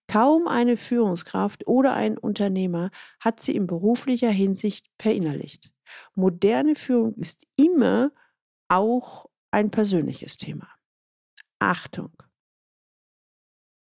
Kaum 0.08 0.48
eine 0.48 0.78
Führungskraft 0.78 1.68
oder 1.68 1.94
ein 1.94 2.18
Unternehmer 2.18 2.92
hat 3.20 3.40
sie 3.42 3.56
in 3.56 3.68
beruflicher 3.68 4.32
Hinsicht 4.32 4.90
verinnerlicht. 5.00 5.72
Moderne 6.16 6.76
Führung 6.76 7.16
ist 7.16 7.46
immer 7.56 8.12
auch 8.70 9.26
ein 9.52 9.72
persönliches 9.72 10.38
Thema. 10.38 10.70
Achtung! 11.60 12.12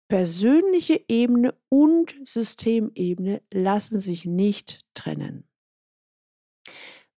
Persönliche 0.07 1.03
Ebene 1.07 1.57
und 1.69 2.15
Systemebene 2.25 3.41
lassen 3.51 3.99
sich 3.99 4.25
nicht 4.25 4.85
trennen. 4.93 5.49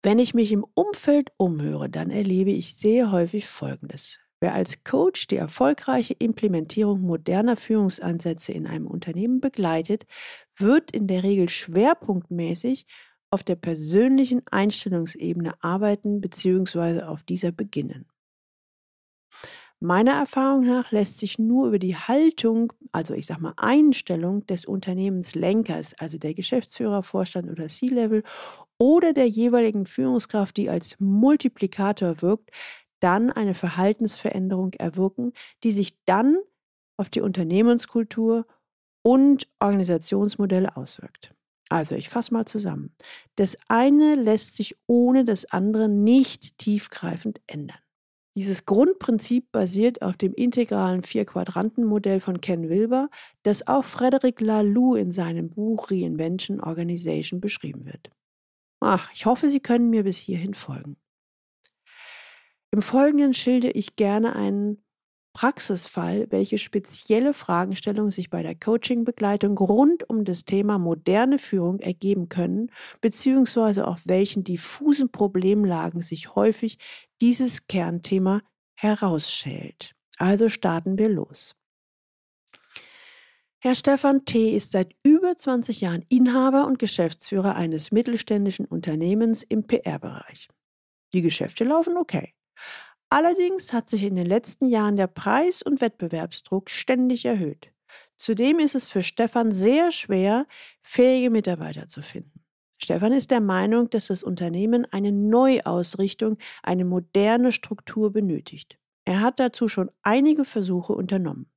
Wenn 0.04 0.20
ich 0.20 0.36
mich 0.36 0.52
im 0.52 0.64
Umfeld 0.76 1.32
umhöre, 1.38 1.90
dann 1.90 2.12
erlebe 2.12 2.52
ich 2.52 2.76
sehr 2.76 3.12
häufig 3.12 3.48
Folgendes. 3.48 4.20
Wer 4.42 4.54
als 4.54 4.84
Coach 4.84 5.28
die 5.28 5.38
erfolgreiche 5.38 6.14
Implementierung 6.14 7.02
moderner 7.02 7.58
Führungsansätze 7.58 8.52
in 8.52 8.68
einem 8.68 8.88
Unternehmen 8.88 9.40
begleitet, 9.42 10.06
wird 10.58 10.92
in 10.92 11.08
der 11.08 11.24
Regel 11.24 11.50
schwerpunktmäßig 11.50 12.86
auf 13.32 13.44
der 13.44 13.56
persönlichen 13.56 14.44
Einstellungsebene 14.52 15.62
arbeiten 15.64 16.22
bzw. 16.22 17.04
auf 17.04 17.24
dieser 17.24 17.52
beginnen. 17.52 18.08
Meiner 19.82 20.14
Erfahrung 20.14 20.66
nach 20.66 20.92
lässt 20.92 21.20
sich 21.20 21.38
nur 21.38 21.68
über 21.68 21.80
die 21.80 21.96
Haltung, 21.96 22.72
also 22.92 23.14
ich 23.14 23.26
sage 23.26 23.42
mal 23.42 23.54
Einstellung 23.58 24.46
des 24.48 24.66
Unternehmenslenkers, 24.66 25.94
also 26.00 26.18
der 26.18 26.34
Geschäftsführer, 26.34 27.04
Vorstand 27.04 27.50
oder 27.52 27.68
C-Level 27.68 28.24
oder 28.78 29.14
der 29.14 29.28
jeweiligen 29.28 29.86
Führungskraft, 29.86 30.58
die 30.58 30.70
als 30.70 31.00
Multiplikator 31.00 32.22
wirkt, 32.22 32.52
dann 33.06 33.30
eine 33.30 33.54
Verhaltensveränderung 33.54 34.74
erwirken, 34.74 35.34
die 35.64 35.72
sich 35.72 36.04
dann 36.06 36.40
auf 36.98 37.08
die 37.08 37.22
Unternehmenskultur 37.22 38.48
und 39.04 39.48
Organisationsmodelle 39.60 40.76
auswirkt. 40.76 41.30
Also 41.70 41.94
ich 41.94 42.10
fasse 42.10 42.34
mal 42.34 42.46
zusammen. 42.46 42.96
Das 43.36 43.60
eine 43.68 44.16
lässt 44.16 44.58
sich 44.58 44.76
ohne 44.88 45.24
das 45.24 45.46
andere 45.46 45.88
nicht 45.88 46.58
tiefgreifend 46.58 47.42
ändern. 47.46 47.78
Dieses 48.36 48.66
Grundprinzip 48.66 49.52
basiert 49.52 50.02
auf 50.02 50.18
dem 50.18 50.34
integralen 50.34 51.04
Vier-Quadranten-Modell 51.04 52.20
von 52.20 52.42
Ken 52.42 52.70
Wilber, 52.70 53.10
das 53.44 53.68
auch 53.68 53.86
Frederic 53.86 54.42
Laloux 54.42 54.96
in 54.96 55.12
seinem 55.12 55.52
Buch 55.52 55.92
Reinvention 55.92 56.60
Organization 56.60 57.40
beschrieben 57.40 57.86
wird. 57.86 58.10
Ach, 58.80 59.12
ich 59.14 59.28
hoffe, 59.28 59.48
Sie 59.48 59.60
können 59.60 59.92
mir 59.92 60.04
bis 60.04 60.18
hierhin 60.18 60.56
folgen. 60.56 60.98
Im 62.76 62.82
Folgenden 62.82 63.34
schilde 63.34 63.72
ich 63.72 63.96
gerne 63.96 64.36
einen 64.36 64.84
Praxisfall, 65.32 66.28
welche 66.30 66.58
spezielle 66.58 67.34
Fragestellungen 67.34 68.12
sich 68.12 68.30
bei 68.30 68.44
der 68.44 68.54
Coaching-Begleitung 68.54 69.58
rund 69.58 70.10
um 70.10 70.26
das 70.26 70.44
Thema 70.44 70.78
moderne 70.78 71.40
Führung 71.40 71.80
ergeben 71.80 72.28
können, 72.28 72.70
beziehungsweise 73.00 73.88
auf 73.88 74.02
welchen 74.04 74.44
diffusen 74.44 75.10
Problemlagen 75.10 76.02
sich 76.02 76.36
häufig 76.36 76.78
dieses 77.22 77.68
Kernthema 77.68 78.42
herausschält. 78.74 79.96
Also 80.18 80.50
starten 80.50 80.98
wir 80.98 81.08
los. 81.08 81.56
Herr 83.60 83.76
Stefan 83.76 84.26
T. 84.26 84.54
ist 84.54 84.74
seit 84.74 84.94
über 85.02 85.38
20 85.38 85.80
Jahren 85.80 86.04
Inhaber 86.10 86.68
und 86.68 86.78
Geschäftsführer 86.78 87.56
eines 87.56 87.94
mittelständischen 87.94 88.66
Unternehmens 88.66 89.44
im 89.44 89.66
PR-Bereich. 89.66 90.50
Die 91.14 91.22
Geschäfte 91.22 91.64
laufen 91.64 91.96
okay. 91.96 92.34
Allerdings 93.10 93.72
hat 93.72 93.90
sich 93.90 94.04
in 94.04 94.16
den 94.16 94.26
letzten 94.26 94.68
Jahren 94.68 94.96
der 94.96 95.08
Preis- 95.08 95.62
und 95.62 95.82
Wettbewerbsdruck 95.82 96.70
ständig 96.70 97.26
erhöht. 97.26 97.72
Zudem 98.18 98.60
ist 98.60 98.76
es 98.76 98.86
für 98.86 99.04
Stefan 99.04 99.52
sehr 99.52 99.92
schwer, 99.92 100.48
fähige 100.82 101.30
Mitarbeiter 101.30 101.88
zu 101.88 102.02
finden. 102.02 102.46
Stefan 102.78 103.14
ist 103.14 103.32
der 103.32 103.42
Meinung, 103.42 103.90
dass 103.90 104.08
das 104.08 104.24
Unternehmen 104.24 104.86
eine 104.92 105.12
Neuausrichtung, 105.12 106.38
eine 106.62 106.86
moderne 106.86 107.52
Struktur 107.52 108.12
benötigt. 108.12 108.78
Er 109.06 109.22
hat 109.22 109.40
dazu 109.40 109.68
schon 109.68 109.92
einige 110.02 110.46
Versuche 110.46 110.94
unternommen. 110.94 111.50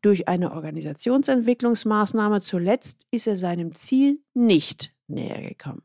Durch 0.00 0.28
eine 0.28 0.52
Organisationsentwicklungsmaßnahme 0.52 2.40
zuletzt 2.40 3.06
ist 3.10 3.26
er 3.26 3.36
seinem 3.36 3.74
Ziel 3.74 4.20
nicht 4.34 4.94
näher 5.06 5.42
gekommen. 5.42 5.82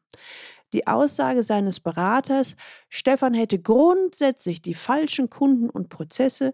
Die 0.75 0.87
Aussage 0.87 1.41
seines 1.41 1.79
Beraters, 1.79 2.57
Stefan 2.89 3.33
hätte 3.33 3.59
grundsätzlich 3.59 4.61
die 4.61 4.73
falschen 4.73 5.29
Kunden 5.29 5.69
und 5.69 5.87
Prozesse, 5.87 6.53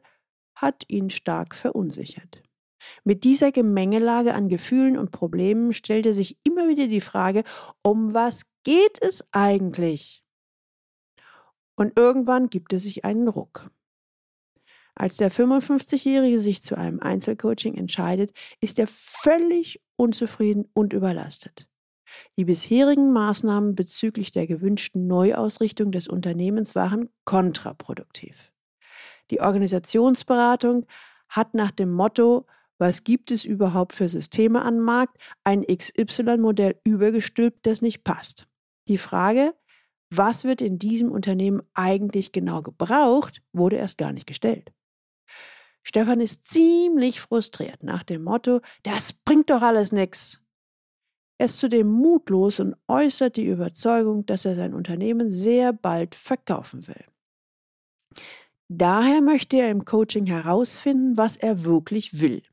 hat 0.54 0.84
ihn 0.90 1.10
stark 1.10 1.56
verunsichert. 1.56 2.44
Mit 3.04 3.24
dieser 3.24 3.52
Gemengelage 3.52 4.36
an 4.36 4.48
Gefühlen 4.48 4.96
und 4.96 5.10
Problemen 5.10 5.74
stellte 5.74 6.14
sich 6.14 6.38
immer 6.44 6.68
wieder 6.68 6.86
die 6.86 7.02
Frage, 7.02 7.44
um 7.82 8.14
was 8.14 8.44
geht 8.64 9.02
es 9.02 9.26
eigentlich? 9.32 10.24
Und 11.76 11.98
irgendwann 11.98 12.52
gibt 12.52 12.74
es 12.74 12.84
sich 12.84 13.06
einen 13.06 13.28
Ruck. 13.28 13.72
Als 14.94 15.18
der 15.18 15.32
55-Jährige 15.32 16.40
sich 16.40 16.62
zu 16.62 16.78
einem 16.78 17.00
Einzelcoaching 17.00 17.74
entscheidet, 17.74 18.34
ist 18.60 18.78
er 18.78 18.86
völlig 18.86 19.82
unzufrieden 19.96 20.70
und 20.76 20.94
überlastet. 20.94 21.68
Die 22.38 22.46
bisherigen 22.46 23.12
Maßnahmen 23.12 23.76
bezüglich 23.76 24.32
der 24.32 24.48
gewünschten 24.48 25.08
Neuausrichtung 25.08 25.92
des 25.92 26.08
Unternehmens 26.08 26.76
waren 26.76 27.10
kontraproduktiv. 27.26 28.52
Die 29.30 29.42
Organisationsberatung 29.42 30.86
hat 31.30 31.54
nach 31.54 31.72
dem 31.72 31.92
Motto 31.92 32.46
was 32.82 33.04
gibt 33.04 33.30
es 33.30 33.46
überhaupt 33.46 33.94
für 33.94 34.10
Systeme 34.10 34.66
am 34.66 34.80
Markt, 34.80 35.16
ein 35.44 35.64
XY-Modell 35.68 36.82
übergestülpt, 36.84 37.68
das 37.68 37.84
nicht 37.84 38.04
passt. 38.04 38.48
Die 38.88 38.98
Frage, 38.98 39.54
was 40.10 40.46
wird 40.46 40.64
in 40.64 40.80
diesem 40.80 41.12
Unternehmen 41.12 41.62
eigentlich 41.76 42.32
genau 42.32 42.64
gebraucht, 42.64 43.44
wurde 43.54 43.76
erst 43.76 44.00
gar 44.00 44.14
nicht 44.14 44.26
gestellt. 44.26 44.74
Stefan 45.84 46.22
ist 46.22 46.48
ziemlich 46.48 47.22
frustriert 47.22 47.84
nach 47.84 48.02
dem 48.02 48.24
Motto, 48.24 48.62
das 48.82 49.14
bringt 49.14 49.52
doch 49.52 49.62
alles 49.62 49.92
nichts. 49.92 50.41
Er 51.42 51.46
ist 51.46 51.58
zudem 51.58 51.88
mutlos 51.88 52.60
und 52.60 52.76
äußert 52.88 53.36
die 53.36 53.48
Überzeugung, 53.48 54.28
dass 54.28 54.46
er 54.46 54.54
sein 54.54 54.76
Unternehmen 54.76 55.32
sehr 55.32 55.74
bald 55.74 56.14
verkaufen 56.14 56.88
will. 56.88 57.04
Daher 58.68 59.22
möchte 59.22 59.58
er 59.58 59.72
im 59.72 59.84
Coaching 59.84 60.28
herausfinden, 60.28 61.18
was 61.18 61.38
er 61.38 61.64
wirklich 61.64 62.22
will. 62.22 62.44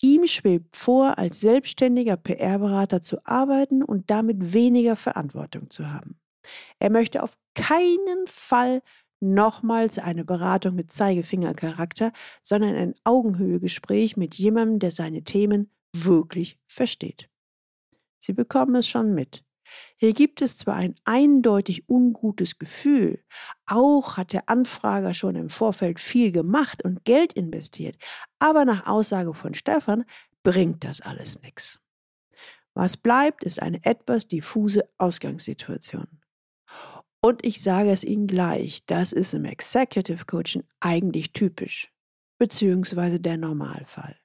Ihm 0.00 0.26
schwebt 0.26 0.74
vor, 0.74 1.18
als 1.18 1.40
selbstständiger 1.40 2.16
PR-Berater 2.16 3.02
zu 3.02 3.18
arbeiten 3.26 3.82
und 3.82 4.10
damit 4.10 4.54
weniger 4.54 4.96
Verantwortung 4.96 5.68
zu 5.68 5.92
haben. 5.92 6.18
Er 6.78 6.90
möchte 6.90 7.22
auf 7.22 7.36
keinen 7.54 8.26
Fall 8.26 8.80
nochmals 9.20 9.98
eine 9.98 10.24
Beratung 10.24 10.76
mit 10.76 10.90
Zeigefingercharakter, 10.90 12.14
sondern 12.42 12.74
ein 12.74 12.94
Augenhöhegespräch 13.04 14.16
mit 14.16 14.34
jemandem, 14.36 14.78
der 14.78 14.92
seine 14.92 15.24
Themen 15.24 15.70
wirklich 15.94 16.58
versteht. 16.66 17.28
Sie 18.22 18.32
bekommen 18.32 18.76
es 18.76 18.86
schon 18.86 19.14
mit. 19.14 19.44
Hier 19.96 20.12
gibt 20.12 20.42
es 20.42 20.56
zwar 20.58 20.76
ein 20.76 20.94
eindeutig 21.04 21.88
ungutes 21.88 22.58
Gefühl, 22.58 23.24
auch 23.66 24.16
hat 24.16 24.32
der 24.32 24.48
Anfrager 24.48 25.12
schon 25.12 25.34
im 25.34 25.48
Vorfeld 25.48 25.98
viel 25.98 26.30
gemacht 26.30 26.84
und 26.84 27.04
Geld 27.04 27.32
investiert, 27.32 27.96
aber 28.38 28.64
nach 28.64 28.86
Aussage 28.86 29.34
von 29.34 29.54
Stefan 29.54 30.04
bringt 30.44 30.84
das 30.84 31.00
alles 31.00 31.40
nichts. 31.42 31.80
Was 32.74 32.96
bleibt, 32.96 33.44
ist 33.44 33.60
eine 33.60 33.84
etwas 33.84 34.28
diffuse 34.28 34.88
Ausgangssituation. 34.98 36.20
Und 37.20 37.44
ich 37.44 37.60
sage 37.62 37.90
es 37.90 38.04
Ihnen 38.04 38.26
gleich, 38.26 38.84
das 38.86 39.12
ist 39.12 39.34
im 39.34 39.46
Executive 39.46 40.26
Coaching 40.26 40.64
eigentlich 40.80 41.32
typisch, 41.32 41.92
beziehungsweise 42.38 43.18
der 43.20 43.36
Normalfall. 43.36 44.16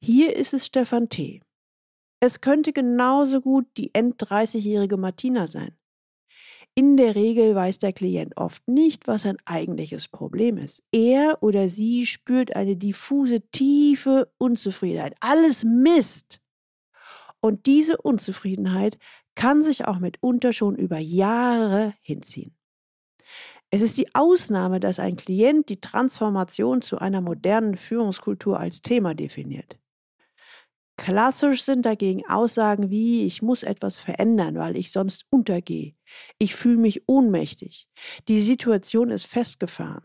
Hier 0.00 0.36
ist 0.36 0.54
es 0.54 0.66
Stefan 0.66 1.08
T. 1.08 1.40
Es 2.20 2.40
könnte 2.40 2.72
genauso 2.72 3.40
gut 3.40 3.66
die 3.76 3.94
end-30-jährige 3.94 4.96
Martina 4.96 5.46
sein. 5.46 5.76
In 6.74 6.98
der 6.98 7.14
Regel 7.14 7.54
weiß 7.54 7.78
der 7.78 7.94
Klient 7.94 8.36
oft 8.36 8.68
nicht, 8.68 9.08
was 9.08 9.22
sein 9.22 9.38
eigentliches 9.46 10.08
Problem 10.08 10.58
ist. 10.58 10.82
Er 10.92 11.42
oder 11.42 11.70
sie 11.70 12.04
spürt 12.04 12.54
eine 12.54 12.76
diffuse, 12.76 13.40
tiefe 13.50 14.30
Unzufriedenheit. 14.36 15.14
Alles 15.20 15.64
Mist. 15.64 16.42
Und 17.40 17.64
diese 17.64 17.96
Unzufriedenheit 17.96 18.98
kann 19.34 19.62
sich 19.62 19.86
auch 19.86 19.98
mitunter 19.98 20.52
schon 20.52 20.76
über 20.76 20.98
Jahre 20.98 21.94
hinziehen. 22.02 22.54
Es 23.70 23.80
ist 23.80 23.96
die 23.96 24.14
Ausnahme, 24.14 24.78
dass 24.78 25.00
ein 25.00 25.16
Klient 25.16 25.68
die 25.70 25.80
Transformation 25.80 26.82
zu 26.82 26.98
einer 26.98 27.20
modernen 27.20 27.76
Führungskultur 27.76 28.60
als 28.60 28.82
Thema 28.82 29.14
definiert. 29.14 29.78
Klassisch 30.96 31.62
sind 31.62 31.84
dagegen 31.84 32.26
Aussagen 32.26 32.90
wie 32.90 33.24
ich 33.24 33.42
muss 33.42 33.62
etwas 33.62 33.98
verändern, 33.98 34.56
weil 34.56 34.76
ich 34.76 34.92
sonst 34.92 35.26
untergehe. 35.30 35.94
Ich 36.38 36.54
fühle 36.54 36.78
mich 36.78 37.06
ohnmächtig. 37.06 37.86
Die 38.28 38.40
Situation 38.40 39.10
ist 39.10 39.26
festgefahren. 39.26 40.04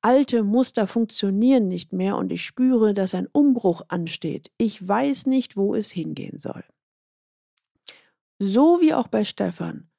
Alte 0.00 0.42
Muster 0.42 0.86
funktionieren 0.86 1.68
nicht 1.68 1.92
mehr 1.92 2.16
und 2.16 2.30
ich 2.30 2.44
spüre, 2.44 2.94
dass 2.94 3.14
ein 3.14 3.28
Umbruch 3.32 3.82
ansteht. 3.88 4.50
Ich 4.58 4.86
weiß 4.86 5.26
nicht, 5.26 5.56
wo 5.56 5.74
es 5.74 5.90
hingehen 5.90 6.38
soll. 6.38 6.64
So 8.38 8.80
wie 8.80 8.94
auch 8.94 9.08
bei 9.08 9.24
Stefan 9.24 9.90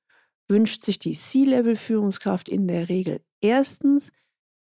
wünscht 0.47 0.85
sich 0.85 0.99
die 0.99 1.13
C-Level-Führungskraft 1.13 2.47
in 2.47 2.67
der 2.67 2.89
Regel 2.89 3.21
erstens 3.41 4.11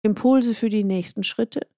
Impulse 0.02 0.54
für 0.54 0.70
die 0.70 0.84
nächsten 0.84 1.22
Schritte, 1.22 1.68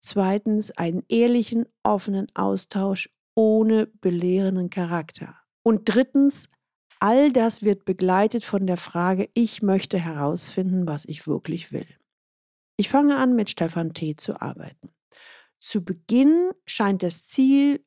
zweitens 0.00 0.70
einen 0.72 1.04
ehrlichen, 1.08 1.66
offenen 1.82 2.34
Austausch 2.34 3.10
ohne 3.34 3.86
belehrenden 3.86 4.70
Charakter. 4.70 5.36
Und 5.62 5.82
drittens, 5.84 6.48
all 7.00 7.32
das 7.32 7.62
wird 7.62 7.84
begleitet 7.84 8.44
von 8.44 8.66
der 8.66 8.76
Frage, 8.76 9.28
ich 9.34 9.62
möchte 9.62 9.98
herausfinden, 9.98 10.86
was 10.86 11.04
ich 11.04 11.26
wirklich 11.26 11.72
will. 11.72 11.86
Ich 12.76 12.88
fange 12.88 13.16
an, 13.16 13.34
mit 13.34 13.50
Stefan 13.50 13.92
T. 13.94 14.16
zu 14.16 14.40
arbeiten. 14.40 14.90
Zu 15.60 15.84
Beginn 15.84 16.50
scheint 16.66 17.02
das 17.02 17.26
Ziel 17.26 17.84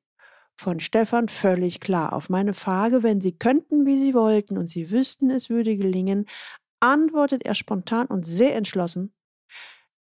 von 0.56 0.80
Stefan 0.80 1.30
völlig 1.30 1.80
klar. 1.80 2.14
Auf 2.14 2.30
meine 2.30 2.54
Frage, 2.54 3.04
wenn 3.04 3.22
Sie 3.22 3.38
könnten, 3.38 3.86
wie 3.86 3.98
Sie 3.98 4.14
wollten 4.14 4.58
und 4.58 4.68
Sie 4.68 4.90
wüssten, 4.90 5.30
es 5.30 5.50
würde 5.50 5.78
gelingen, 5.78 6.26
antwortet 6.80 7.46
er 7.46 7.54
spontan 7.54 8.08
und 8.08 8.26
sehr 8.26 8.56
entschlossen, 8.56 9.14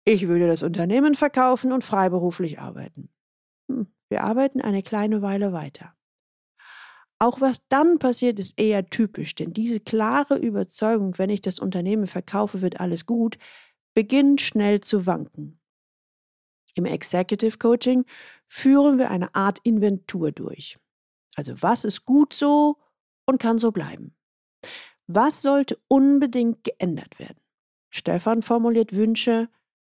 ich 0.03 0.27
würde 0.27 0.47
das 0.47 0.63
Unternehmen 0.63 1.13
verkaufen 1.13 1.71
und 1.71 1.83
freiberuflich 1.83 2.59
arbeiten. 2.59 3.09
Wir 4.11 4.25
arbeiten 4.25 4.59
eine 4.59 4.83
kleine 4.83 5.21
Weile 5.21 5.53
weiter. 5.53 5.95
Auch 7.17 7.39
was 7.39 7.65
dann 7.69 7.97
passiert, 7.97 8.39
ist 8.39 8.59
eher 8.59 8.89
typisch, 8.89 9.35
denn 9.35 9.53
diese 9.53 9.79
klare 9.79 10.37
Überzeugung, 10.37 11.17
wenn 11.17 11.29
ich 11.29 11.39
das 11.39 11.59
Unternehmen 11.59 12.07
verkaufe, 12.07 12.61
wird 12.61 12.81
alles 12.81 13.05
gut, 13.05 13.37
beginnt 13.93 14.41
schnell 14.41 14.81
zu 14.81 15.05
wanken. 15.05 15.61
Im 16.75 16.83
Executive 16.83 17.57
Coaching 17.57 18.03
führen 18.49 18.97
wir 18.97 19.11
eine 19.11 19.33
Art 19.33 19.59
Inventur 19.63 20.33
durch. 20.33 20.75
Also 21.37 21.61
was 21.61 21.85
ist 21.85 22.03
gut 22.03 22.33
so 22.33 22.79
und 23.25 23.41
kann 23.41 23.59
so 23.59 23.71
bleiben? 23.71 24.13
Was 25.07 25.41
sollte 25.41 25.79
unbedingt 25.87 26.65
geändert 26.65 27.17
werden? 27.17 27.39
Stefan 27.91 28.41
formuliert 28.41 28.93
Wünsche, 28.93 29.47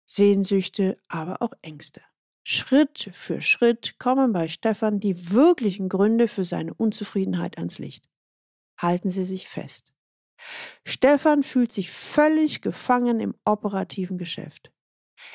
Sehnsüchte, 0.04 0.98
aber 1.08 1.42
auch 1.42 1.52
Ängste. 1.62 2.00
Schritt 2.46 3.08
für 3.12 3.40
Schritt 3.40 3.98
kommen 3.98 4.32
bei 4.32 4.48
Stefan 4.48 5.00
die 5.00 5.30
wirklichen 5.30 5.88
Gründe 5.88 6.28
für 6.28 6.44
seine 6.44 6.74
Unzufriedenheit 6.74 7.56
ans 7.56 7.78
Licht. 7.78 8.06
Halten 8.78 9.10
Sie 9.10 9.24
sich 9.24 9.48
fest. 9.48 9.92
Stefan 10.84 11.42
fühlt 11.42 11.72
sich 11.72 11.90
völlig 11.90 12.60
gefangen 12.60 13.18
im 13.20 13.34
operativen 13.46 14.18
Geschäft. 14.18 14.70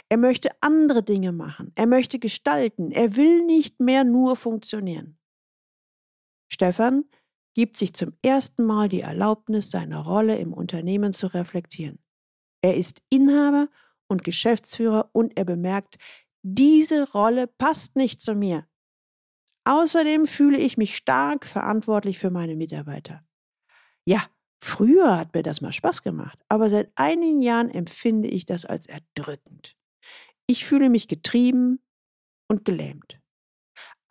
Er 0.08 0.18
möchte 0.18 0.52
andere 0.62 1.02
Dinge 1.02 1.32
machen, 1.32 1.72
er 1.74 1.88
möchte 1.88 2.20
gestalten, 2.20 2.92
er 2.92 3.16
will 3.16 3.44
nicht 3.44 3.80
mehr 3.80 4.04
nur 4.04 4.36
funktionieren. 4.36 5.18
Stefan 6.52 7.06
gibt 7.56 7.76
sich 7.76 7.96
zum 7.96 8.14
ersten 8.22 8.66
Mal 8.66 8.88
die 8.88 9.02
Erlaubnis, 9.02 9.72
seine 9.72 9.98
Rolle 9.98 10.38
im 10.38 10.54
Unternehmen 10.54 11.14
zu 11.14 11.28
reflektieren. 11.28 11.98
Er 12.62 12.76
ist 12.76 13.02
Inhaber 13.10 13.70
und 14.08 14.24
Geschäftsführer 14.24 15.10
und 15.14 15.36
er 15.38 15.46
bemerkt, 15.46 15.98
diese 16.42 17.12
Rolle 17.12 17.48
passt 17.48 17.96
nicht 17.96 18.22
zu 18.22 18.36
mir. 18.36 18.68
Außerdem 19.66 20.26
fühle 20.26 20.58
ich 20.58 20.78
mich 20.78 20.96
stark 20.96 21.46
verantwortlich 21.46 22.18
für 22.18 22.32
meine 22.32 22.56
Mitarbeiter. 22.56 23.24
Ja, 24.06 24.24
früher 24.64 25.18
hat 25.18 25.34
mir 25.34 25.44
das 25.44 25.62
mal 25.62 25.72
Spaß 25.72 26.02
gemacht, 26.02 26.40
aber 26.48 26.70
seit 26.70 26.92
einigen 26.96 27.42
Jahren 27.42 27.70
empfinde 27.70 28.30
ich 28.30 28.46
das 28.46 28.66
als 28.66 28.88
erdrückend. 28.88 29.76
Ich 30.48 30.66
fühle 30.66 30.90
mich 30.90 31.08
getrieben 31.08 31.80
und 32.48 32.66
gelähmt. 32.66 33.20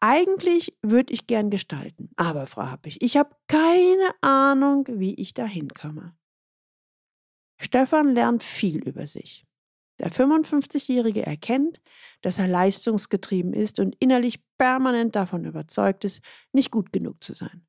Eigentlich 0.00 0.78
würde 0.82 1.12
ich 1.12 1.26
gern 1.26 1.50
gestalten, 1.50 2.10
aber 2.14 2.46
Frau 2.46 2.66
Happig, 2.66 3.02
ich 3.02 3.16
habe 3.16 3.34
keine 3.48 4.14
Ahnung, 4.20 4.86
wie 4.88 5.14
ich 5.14 5.34
da 5.34 5.44
hinkomme. 5.44 6.16
Stefan 7.60 8.14
lernt 8.14 8.44
viel 8.44 8.86
über 8.86 9.08
sich. 9.08 9.47
Der 10.00 10.12
55-Jährige 10.12 11.26
erkennt, 11.26 11.80
dass 12.22 12.38
er 12.38 12.46
leistungsgetrieben 12.46 13.52
ist 13.52 13.80
und 13.80 13.96
innerlich 13.98 14.40
permanent 14.56 15.16
davon 15.16 15.44
überzeugt 15.44 16.04
ist, 16.04 16.22
nicht 16.52 16.70
gut 16.70 16.92
genug 16.92 17.22
zu 17.22 17.34
sein. 17.34 17.66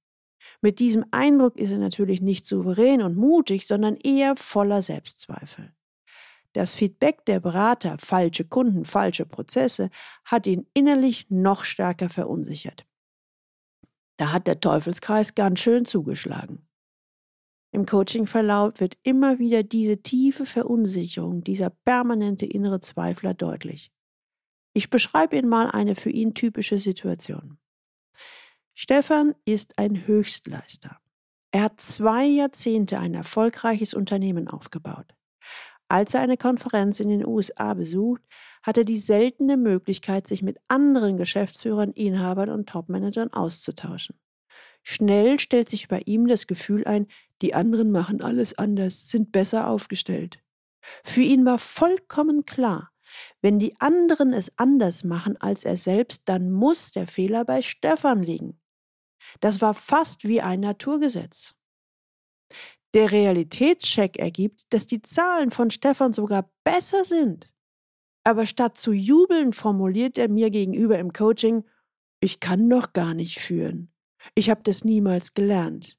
Mit 0.62 0.80
diesem 0.80 1.06
Eindruck 1.12 1.58
ist 1.58 1.72
er 1.72 1.78
natürlich 1.78 2.22
nicht 2.22 2.46
souverän 2.46 3.02
und 3.02 3.16
mutig, 3.16 3.66
sondern 3.66 3.96
eher 3.96 4.36
voller 4.36 4.82
Selbstzweifel. 4.82 5.74
Das 6.54 6.74
Feedback 6.74 7.26
der 7.26 7.40
Berater, 7.40 7.98
falsche 8.00 8.44
Kunden, 8.44 8.84
falsche 8.84 9.26
Prozesse, 9.26 9.90
hat 10.26 10.48
ihn 10.48 10.68
innerlich 10.74 11.28
noch 11.30 11.64
stärker 11.64 12.10
verunsichert. 12.10 12.86
Da 14.18 14.32
hat 14.34 14.48
der 14.48 14.60
Teufelskreis 14.60 15.36
ganz 15.36 15.60
schön 15.60 15.86
zugeschlagen. 15.86 16.68
Im 17.72 17.86
Coachingverlauf 17.86 18.80
wird 18.80 18.98
immer 19.04 19.38
wieder 19.40 19.64
diese 19.64 20.02
tiefe 20.02 20.46
Verunsicherung, 20.46 21.44
dieser 21.44 21.70
permanente 21.70 22.46
innere 22.46 22.80
Zweifler 22.80 23.34
deutlich. 23.34 23.92
Ich 24.74 24.90
beschreibe 24.90 25.38
Ihnen 25.38 25.50
mal 25.50 25.70
eine 25.70 25.96
für 25.96 26.10
ihn 26.10 26.34
typische 26.34 26.80
Situation. 26.80 27.58
Stefan 28.74 29.36
ist 29.46 29.78
ein 29.78 30.08
Höchstleister. 30.08 31.00
Er 31.52 31.64
hat 31.64 31.82
zwei 31.82 32.26
Jahrzehnte 32.26 33.00
ein 33.00 33.14
erfolgreiches 33.14 33.94
Unternehmen 33.94 34.48
aufgebaut. 34.48 35.16
Als 35.90 36.14
er 36.14 36.22
eine 36.22 36.38
Konferenz 36.38 37.00
in 37.00 37.10
den 37.10 37.26
USA 37.26 37.74
besucht, 37.74 38.22
hat 38.62 38.78
er 38.78 38.84
die 38.84 39.00
seltene 39.00 39.58
Möglichkeit, 39.58 40.28
sich 40.28 40.44
mit 40.44 40.58
anderen 40.68 41.18
Geschäftsführern, 41.18 41.92
Inhabern 41.92 42.50
und 42.52 42.70
Topmanagern 42.70 43.34
auszutauschen. 43.34 44.16
Schnell 44.84 45.40
stellt 45.40 45.68
sich 45.68 45.88
bei 45.88 46.02
ihm 46.06 46.28
das 46.28 46.48
Gefühl 46.48 46.86
ein, 46.86 47.08
die 47.42 47.54
anderen 47.54 47.92
machen 47.92 48.22
alles 48.22 48.58
anders, 48.58 49.10
sind 49.10 49.32
besser 49.32 49.68
aufgestellt. 49.68 50.40
Für 51.04 51.22
ihn 51.22 51.46
war 51.46 51.60
vollkommen 51.60 52.46
klar, 52.46 52.92
wenn 53.42 53.60
die 53.60 53.80
anderen 53.80 54.34
es 54.34 54.52
anders 54.58 55.04
machen 55.04 55.38
als 55.38 55.66
er 55.66 55.78
selbst, 55.78 56.24
dann 56.26 56.52
muss 56.52 56.92
der 56.92 57.08
Fehler 57.08 57.46
bei 57.46 57.62
Stefan 57.62 58.22
liegen. 58.22 58.60
Das 59.40 59.62
war 59.62 59.74
fast 59.74 60.28
wie 60.28 60.42
ein 60.42 60.60
Naturgesetz. 60.62 61.56
Der 62.94 63.12
Realitätscheck 63.12 64.18
ergibt, 64.18 64.66
dass 64.74 64.88
die 64.88 65.02
Zahlen 65.02 65.52
von 65.52 65.70
Stefan 65.70 66.14
sogar 66.14 66.52
besser 66.64 67.04
sind. 67.04 67.52
Aber 68.24 68.46
statt 68.46 68.78
zu 68.78 68.92
jubeln 68.92 69.54
formuliert 69.54 70.18
er 70.18 70.30
mir 70.30 70.50
gegenüber 70.50 70.98
im 70.98 71.14
Coaching, 71.14 71.64
ich 72.20 72.40
kann 72.40 72.70
doch 72.70 72.94
gar 72.94 73.14
nicht 73.14 73.40
führen. 73.40 73.94
Ich 74.36 74.50
habe 74.50 74.62
das 74.64 74.84
niemals 74.84 75.34
gelernt. 75.34 75.99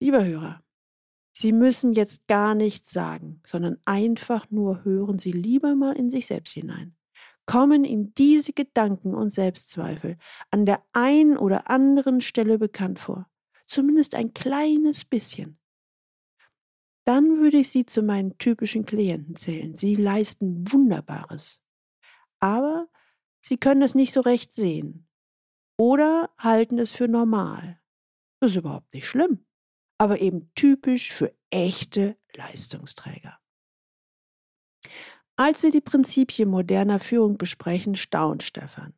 Lieber 0.00 0.24
Hörer, 0.24 0.62
Sie 1.32 1.52
müssen 1.52 1.92
jetzt 1.92 2.26
gar 2.28 2.54
nichts 2.54 2.90
sagen, 2.90 3.40
sondern 3.44 3.78
einfach 3.84 4.50
nur 4.50 4.84
hören 4.84 5.18
Sie 5.18 5.32
lieber 5.32 5.74
mal 5.74 5.96
in 5.96 6.10
sich 6.10 6.26
selbst 6.26 6.52
hinein. 6.52 6.96
Kommen 7.44 7.84
Ihnen 7.84 8.14
diese 8.14 8.52
Gedanken 8.52 9.14
und 9.14 9.30
Selbstzweifel 9.30 10.16
an 10.50 10.66
der 10.66 10.82
einen 10.92 11.36
oder 11.36 11.70
anderen 11.70 12.20
Stelle 12.20 12.58
bekannt 12.58 12.98
vor? 12.98 13.28
zumindest 13.66 14.14
ein 14.14 14.32
kleines 14.32 15.04
bisschen, 15.04 15.60
dann 17.04 17.40
würde 17.40 17.58
ich 17.58 17.70
Sie 17.70 17.84
zu 17.86 18.02
meinen 18.02 18.36
typischen 18.38 18.84
Klienten 18.84 19.36
zählen. 19.36 19.74
Sie 19.74 19.94
leisten 19.94 20.70
Wunderbares. 20.72 21.60
Aber 22.40 22.88
Sie 23.40 23.58
können 23.58 23.82
es 23.82 23.94
nicht 23.94 24.12
so 24.12 24.20
recht 24.20 24.52
sehen 24.52 25.06
oder 25.78 26.30
halten 26.38 26.78
es 26.78 26.92
für 26.92 27.06
normal. 27.06 27.80
Das 28.40 28.52
ist 28.52 28.56
überhaupt 28.56 28.92
nicht 28.92 29.06
schlimm, 29.06 29.45
aber 29.98 30.20
eben 30.20 30.50
typisch 30.54 31.12
für 31.12 31.34
echte 31.50 32.16
Leistungsträger. 32.34 33.38
Als 35.36 35.62
wir 35.62 35.70
die 35.70 35.80
Prinzipien 35.80 36.48
moderner 36.48 36.98
Führung 36.98 37.36
besprechen, 37.36 37.94
staunt 37.94 38.42
Stefan. 38.42 38.94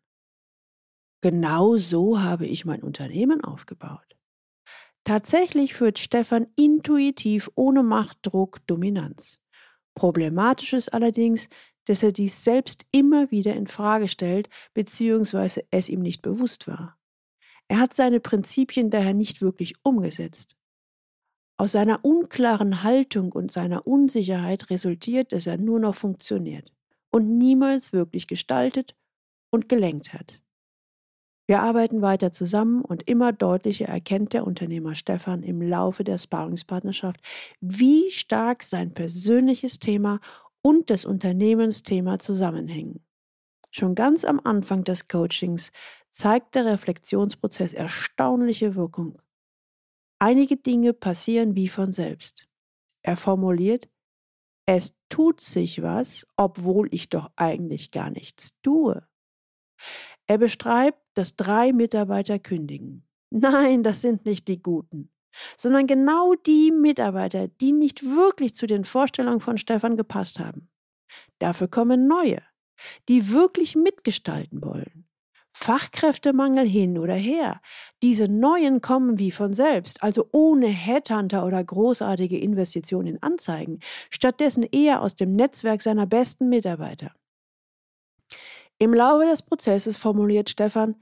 Genau 1.20 1.76
so 1.78 2.20
habe 2.20 2.46
ich 2.46 2.64
mein 2.64 2.82
Unternehmen 2.82 3.42
aufgebaut. 3.42 4.16
Tatsächlich 5.04 5.74
führt 5.74 5.98
Stefan 5.98 6.46
intuitiv 6.54 7.50
ohne 7.54 7.82
Machtdruck 7.82 8.60
Dominanz. 8.66 9.40
Problematisch 9.94 10.74
ist 10.74 10.92
allerdings, 10.92 11.48
dass 11.86 12.02
er 12.02 12.12
dies 12.12 12.44
selbst 12.44 12.84
immer 12.92 13.30
wieder 13.30 13.56
in 13.56 13.66
Frage 13.66 14.06
stellt, 14.06 14.50
beziehungsweise 14.74 15.64
es 15.70 15.88
ihm 15.88 16.00
nicht 16.00 16.20
bewusst 16.20 16.68
war. 16.68 16.98
Er 17.66 17.80
hat 17.80 17.94
seine 17.94 18.20
Prinzipien 18.20 18.90
daher 18.90 19.14
nicht 19.14 19.40
wirklich 19.40 19.74
umgesetzt. 19.82 20.57
Aus 21.60 21.72
seiner 21.72 22.04
unklaren 22.04 22.84
Haltung 22.84 23.32
und 23.32 23.50
seiner 23.50 23.86
Unsicherheit 23.86 24.70
resultiert, 24.70 25.32
dass 25.32 25.48
er 25.48 25.58
nur 25.58 25.80
noch 25.80 25.96
funktioniert 25.96 26.72
und 27.10 27.36
niemals 27.36 27.92
wirklich 27.92 28.28
gestaltet 28.28 28.94
und 29.50 29.68
gelenkt 29.68 30.12
hat. 30.14 30.40
Wir 31.48 31.60
arbeiten 31.60 32.02
weiter 32.02 32.30
zusammen 32.30 32.82
und 32.82 33.08
immer 33.08 33.32
deutlicher 33.32 33.86
erkennt 33.86 34.34
der 34.34 34.46
Unternehmer 34.46 34.94
Stefan 34.94 35.42
im 35.42 35.62
Laufe 35.62 36.04
der 36.04 36.18
Sparringspartnerschaft, 36.18 37.20
wie 37.60 38.10
stark 38.10 38.62
sein 38.62 38.92
persönliches 38.92 39.78
Thema 39.78 40.20
und 40.62 40.90
das 40.90 41.06
Unternehmensthema 41.06 42.18
zusammenhängen. 42.18 43.02
Schon 43.70 43.94
ganz 43.94 44.24
am 44.24 44.40
Anfang 44.44 44.84
des 44.84 45.08
Coachings 45.08 45.72
zeigt 46.10 46.54
der 46.54 46.66
Reflexionsprozess 46.66 47.72
erstaunliche 47.72 48.76
Wirkung. 48.76 49.20
Einige 50.20 50.56
Dinge 50.56 50.92
passieren 50.92 51.54
wie 51.54 51.68
von 51.68 51.92
selbst. 51.92 52.48
Er 53.02 53.16
formuliert, 53.16 53.88
es 54.66 54.94
tut 55.08 55.40
sich 55.40 55.80
was, 55.80 56.26
obwohl 56.36 56.92
ich 56.92 57.08
doch 57.08 57.30
eigentlich 57.36 57.90
gar 57.90 58.10
nichts 58.10 58.52
tue. 58.62 59.06
Er 60.26 60.38
beschreibt, 60.38 61.00
dass 61.14 61.36
drei 61.36 61.72
Mitarbeiter 61.72 62.38
kündigen. 62.38 63.08
Nein, 63.30 63.82
das 63.82 64.02
sind 64.02 64.26
nicht 64.26 64.48
die 64.48 64.60
Guten, 64.60 65.10
sondern 65.56 65.86
genau 65.86 66.34
die 66.34 66.70
Mitarbeiter, 66.70 67.48
die 67.48 67.72
nicht 67.72 68.02
wirklich 68.04 68.54
zu 68.54 68.66
den 68.66 68.84
Vorstellungen 68.84 69.40
von 69.40 69.56
Stefan 69.56 69.96
gepasst 69.96 70.38
haben. 70.38 70.68
Dafür 71.38 71.68
kommen 71.68 72.06
neue, 72.06 72.42
die 73.08 73.30
wirklich 73.30 73.74
mitgestalten 73.74 74.62
wollen. 74.62 75.07
Fachkräftemangel 75.60 76.68
hin 76.68 76.98
oder 76.98 77.16
her. 77.16 77.60
Diese 78.00 78.28
neuen 78.28 78.80
kommen 78.80 79.18
wie 79.18 79.32
von 79.32 79.52
selbst, 79.52 80.04
also 80.04 80.28
ohne 80.30 80.68
Headhunter 80.68 81.44
oder 81.44 81.62
großartige 81.64 82.38
Investitionen 82.38 83.08
in 83.08 83.22
Anzeigen, 83.24 83.80
stattdessen 84.08 84.62
eher 84.62 85.02
aus 85.02 85.16
dem 85.16 85.32
Netzwerk 85.32 85.82
seiner 85.82 86.06
besten 86.06 86.48
Mitarbeiter. 86.48 87.12
Im 88.78 88.94
Laufe 88.94 89.26
des 89.26 89.42
Prozesses 89.42 89.96
formuliert 89.96 90.48
Stefan, 90.48 90.94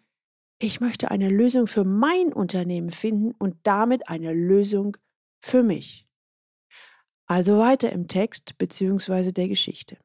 ich 0.58 0.80
möchte 0.80 1.10
eine 1.10 1.28
Lösung 1.28 1.66
für 1.66 1.84
mein 1.84 2.32
Unternehmen 2.32 2.90
finden 2.90 3.32
und 3.32 3.56
damit 3.64 4.08
eine 4.08 4.32
Lösung 4.32 4.96
für 5.38 5.62
mich. 5.62 6.08
Also 7.26 7.58
weiter 7.58 7.92
im 7.92 8.08
Text 8.08 8.56
bzw. 8.56 9.32
der 9.32 9.48
Geschichte. 9.48 9.98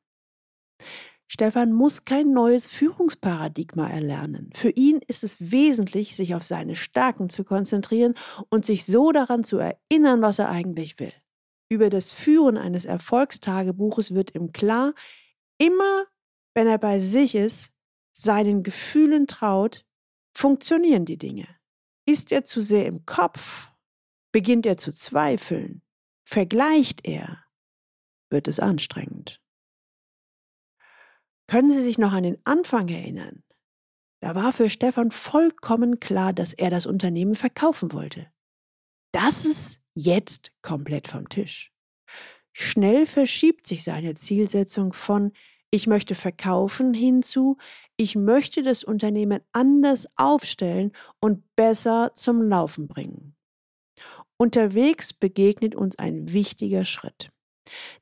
Stefan 1.33 1.71
muss 1.71 2.03
kein 2.03 2.33
neues 2.33 2.67
Führungsparadigma 2.67 3.89
erlernen. 3.89 4.49
Für 4.53 4.71
ihn 4.71 4.99
ist 5.07 5.23
es 5.23 5.49
wesentlich, 5.49 6.13
sich 6.13 6.35
auf 6.35 6.43
seine 6.43 6.75
Stärken 6.75 7.29
zu 7.29 7.45
konzentrieren 7.45 8.15
und 8.49 8.65
sich 8.65 8.85
so 8.85 9.13
daran 9.13 9.45
zu 9.45 9.57
erinnern, 9.57 10.21
was 10.21 10.39
er 10.39 10.49
eigentlich 10.49 10.99
will. 10.99 11.13
Über 11.69 11.89
das 11.89 12.11
Führen 12.11 12.57
eines 12.57 12.83
Erfolgstagebuches 12.83 14.13
wird 14.13 14.35
ihm 14.35 14.51
klar, 14.51 14.93
immer 15.57 16.05
wenn 16.53 16.67
er 16.67 16.79
bei 16.79 16.99
sich 16.99 17.33
ist, 17.33 17.71
seinen 18.11 18.61
Gefühlen 18.61 19.25
traut, 19.25 19.85
funktionieren 20.35 21.05
die 21.05 21.17
Dinge. 21.17 21.47
Ist 22.05 22.33
er 22.33 22.43
zu 22.43 22.59
sehr 22.59 22.87
im 22.87 23.05
Kopf, 23.05 23.69
beginnt 24.33 24.65
er 24.65 24.75
zu 24.75 24.91
zweifeln, 24.91 25.81
vergleicht 26.27 27.07
er, 27.07 27.45
wird 28.29 28.49
es 28.49 28.59
anstrengend. 28.59 29.40
Können 31.51 31.69
Sie 31.69 31.81
sich 31.81 31.97
noch 31.97 32.13
an 32.13 32.23
den 32.23 32.37
Anfang 32.45 32.87
erinnern? 32.87 33.43
Da 34.21 34.35
war 34.35 34.53
für 34.53 34.69
Stefan 34.69 35.11
vollkommen 35.11 35.99
klar, 35.99 36.31
dass 36.31 36.53
er 36.53 36.69
das 36.69 36.85
Unternehmen 36.85 37.35
verkaufen 37.35 37.91
wollte. 37.91 38.31
Das 39.11 39.43
ist 39.43 39.81
jetzt 39.93 40.53
komplett 40.61 41.09
vom 41.09 41.27
Tisch. 41.27 41.73
Schnell 42.53 43.05
verschiebt 43.05 43.67
sich 43.67 43.83
seine 43.83 44.15
Zielsetzung 44.15 44.93
von 44.93 45.33
ich 45.71 45.87
möchte 45.87 46.15
verkaufen 46.15 46.93
hinzu, 46.93 47.57
ich 47.97 48.15
möchte 48.15 48.63
das 48.63 48.85
Unternehmen 48.85 49.41
anders 49.51 50.07
aufstellen 50.15 50.93
und 51.19 51.43
besser 51.57 52.13
zum 52.13 52.41
Laufen 52.41 52.87
bringen. 52.87 53.35
Unterwegs 54.37 55.11
begegnet 55.11 55.75
uns 55.75 55.99
ein 55.99 56.31
wichtiger 56.31 56.85
Schritt. 56.85 57.27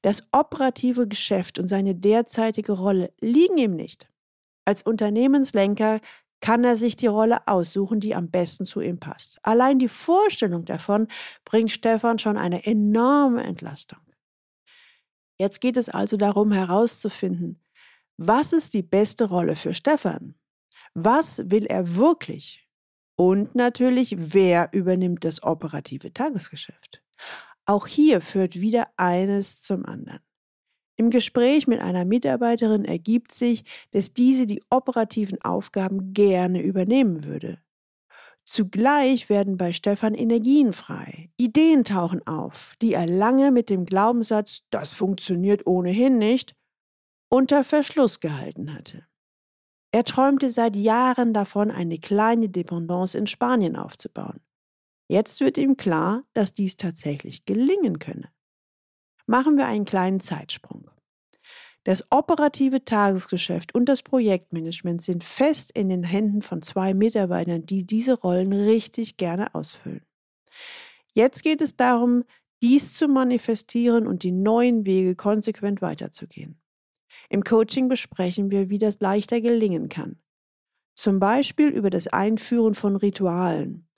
Das 0.02 0.24
operative 0.32 1.08
Geschäft 1.08 1.60
und 1.60 1.68
seine 1.68 1.96
derzeitige 1.96 2.74
Rolle 2.74 3.14
liegen 3.20 3.58
ihm 3.58 3.76
nicht. 3.76 4.10
Als 4.66 4.84
Unternehmenslenker 4.84 6.00
kann 6.42 6.64
er 6.64 6.76
sich 6.76 6.96
die 6.96 7.08
Rolle 7.08 7.48
aussuchen, 7.48 8.00
die 8.00 8.16
am 8.16 8.30
besten 8.30 8.66
zu 8.66 8.82
ihm 8.82 9.00
passt. 9.00 9.38
Allein 9.44 9.80
die 9.80 9.88
Vorstellung 9.88 10.66
davon 10.66 11.08
bringt 11.44 11.72
Stefan 11.72 12.20
schon 12.20 12.38
eine 12.38 12.66
enorme 12.66 13.44
Entlastung. 13.44 14.00
Jetzt 15.38 15.62
geht 15.62 15.78
es 15.78 15.90
also 15.90 16.18
darum 16.18 16.52
herauszufinden, 16.52 17.62
was 18.18 18.52
ist 18.52 18.74
die 18.74 18.84
beste 18.84 19.26
Rolle 19.26 19.56
für 19.56 19.74
Stefan? 19.74 20.36
Was 20.94 21.42
will 21.46 21.66
er 21.66 21.96
wirklich? 21.96 22.68
Und 23.16 23.56
natürlich, 23.56 24.16
wer 24.18 24.70
übernimmt 24.74 25.24
das 25.24 25.44
operative 25.44 26.14
Tagesgeschäft? 26.14 27.02
Auch 27.70 27.86
hier 27.86 28.20
führt 28.20 28.60
wieder 28.60 28.88
eines 28.98 29.62
zum 29.62 29.86
anderen. 29.86 30.22
Im 30.96 31.12
Gespräch 31.12 31.68
mit 31.68 31.80
einer 31.80 32.04
Mitarbeiterin 32.04 32.84
ergibt 32.84 33.32
sich, 33.32 33.64
dass 33.92 34.12
diese 34.12 34.48
die 34.48 34.64
operativen 34.72 35.40
Aufgaben 35.44 36.14
gerne 36.14 36.64
übernehmen 36.64 37.26
würde. 37.26 37.62
Zugleich 38.44 39.30
werden 39.30 39.58
bei 39.58 39.72
Stefan 39.72 40.16
Energien 40.16 40.74
frei, 40.74 41.30
Ideen 41.38 41.84
tauchen 41.84 42.26
auf, 42.26 42.74
die 42.82 42.94
er 42.94 43.06
lange 43.06 43.52
mit 43.52 43.70
dem 43.70 43.86
Glaubenssatz, 43.86 44.64
das 44.72 44.92
funktioniert 44.92 45.68
ohnehin 45.68 46.18
nicht, 46.18 46.56
unter 47.32 47.64
Verschluss 47.64 48.20
gehalten 48.20 48.74
hatte. 48.74 49.06
Er 49.92 50.06
träumte 50.06 50.50
seit 50.50 50.76
Jahren 50.76 51.36
davon, 51.36 51.70
eine 51.70 52.00
kleine 52.00 52.50
Dependance 52.50 53.16
in 53.16 53.28
Spanien 53.28 53.76
aufzubauen. 53.76 54.40
Jetzt 55.10 55.42
wird 55.42 55.58
ihm 55.58 55.76
klar, 55.76 56.24
dass 56.34 56.54
dies 56.54 56.78
tatsächlich 56.78 57.46
gelingen 57.46 57.98
könne. 57.98 58.30
Machen 59.26 59.58
wir 59.58 59.66
einen 59.66 59.86
kleinen 59.86 60.20
Zeitsprung. 60.20 60.90
Das 61.84 62.04
operative 62.12 62.86
Tagesgeschäft 62.86 63.74
und 63.74 63.86
das 63.86 64.04
Projektmanagement 64.04 65.02
sind 65.02 65.24
fest 65.24 65.72
in 65.72 65.90
den 65.90 66.04
Händen 66.04 66.44
von 66.44 66.62
zwei 66.62 66.94
Mitarbeitern, 66.94 67.66
die 67.66 67.88
diese 67.88 68.14
Rollen 68.14 68.54
richtig 68.54 69.18
gerne 69.18 69.56
ausfüllen. 69.56 70.06
Jetzt 71.14 71.42
geht 71.42 71.62
es 71.62 71.76
darum, 71.76 72.24
dies 72.62 72.94
zu 72.94 73.08
manifestieren 73.08 74.06
und 74.06 74.22
die 74.22 74.32
neuen 74.32 74.86
Wege 74.86 75.16
konsequent 75.16 75.82
weiterzugehen. 75.82 76.62
Im 77.30 77.44
Coaching 77.44 77.88
besprechen 77.88 78.52
wir, 78.52 78.70
wie 78.70 78.78
das 78.78 79.00
leichter 79.00 79.42
gelingen 79.42 79.90
kann. 79.90 80.20
Zum 80.96 81.20
Beispiel 81.20 81.70
über 81.70 81.90
das 81.90 82.08
Einführen 82.08 82.76
von 82.76 82.96
Ritualen, 82.96 83.89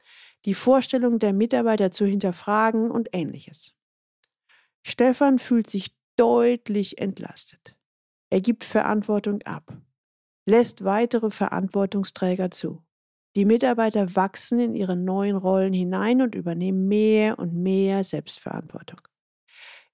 die 0.45 0.53
Vorstellung 0.53 1.19
der 1.19 1.33
Mitarbeiter 1.33 1.91
zu 1.91 2.05
hinterfragen 2.05 2.89
und 2.91 3.09
ähnliches. 3.13 3.73
Stefan 4.83 5.39
fühlt 5.39 5.69
sich 5.69 5.95
deutlich 6.15 6.97
entlastet. 6.97 7.75
Er 8.29 8.41
gibt 8.41 8.63
Verantwortung 8.63 9.41
ab, 9.43 9.77
lässt 10.45 10.83
weitere 10.83 11.29
Verantwortungsträger 11.29 12.51
zu. 12.51 12.83
Die 13.35 13.45
Mitarbeiter 13.45 14.15
wachsen 14.15 14.59
in 14.59 14.75
ihre 14.75 14.95
neuen 14.97 15.37
Rollen 15.37 15.73
hinein 15.73 16.21
und 16.21 16.35
übernehmen 16.35 16.87
mehr 16.87 17.39
und 17.39 17.53
mehr 17.53 18.03
Selbstverantwortung. 18.03 19.01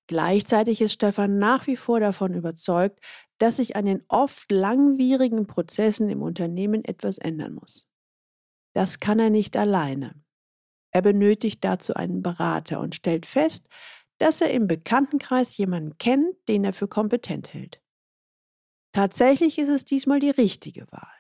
Gleichzeitig 0.08 0.82
ist 0.82 0.94
Stefan 0.94 1.38
nach 1.38 1.68
wie 1.68 1.76
vor 1.76 2.00
davon 2.00 2.34
überzeugt, 2.34 3.00
dass 3.40 3.58
sich 3.58 3.76
an 3.76 3.86
den 3.86 4.04
oft 4.08 4.50
langwierigen 4.52 5.48
Prozessen 5.48 6.10
im 6.10 6.22
Unternehmen 6.22 6.84
etwas 6.86 7.18
ändern 7.18 7.54
muss. 7.54 7.88
Das 8.74 9.00
kann 9.00 9.20
er 9.20 9.30
nicht 9.30 9.58
alleine. 9.58 10.16
Er 10.98 11.04
benötigt 11.04 11.64
dazu 11.64 11.94
einen 11.94 12.24
Berater 12.24 12.80
und 12.80 12.96
stellt 12.96 13.28
fest, 13.28 13.68
dass 14.18 14.42
er 14.42 14.50
im 14.50 14.68
Bekanntenkreis 14.68 15.56
jemanden 15.56 16.00
kennt, 16.00 16.34
den 16.48 16.64
er 16.64 16.74
für 16.74 16.88
kompetent 16.88 17.54
hält. 17.54 17.80
Tatsächlich 18.94 19.60
ist 19.60 19.70
es 19.70 19.86
diesmal 19.86 20.20
die 20.20 20.32
richtige 20.32 20.92
Wahl. 20.92 21.14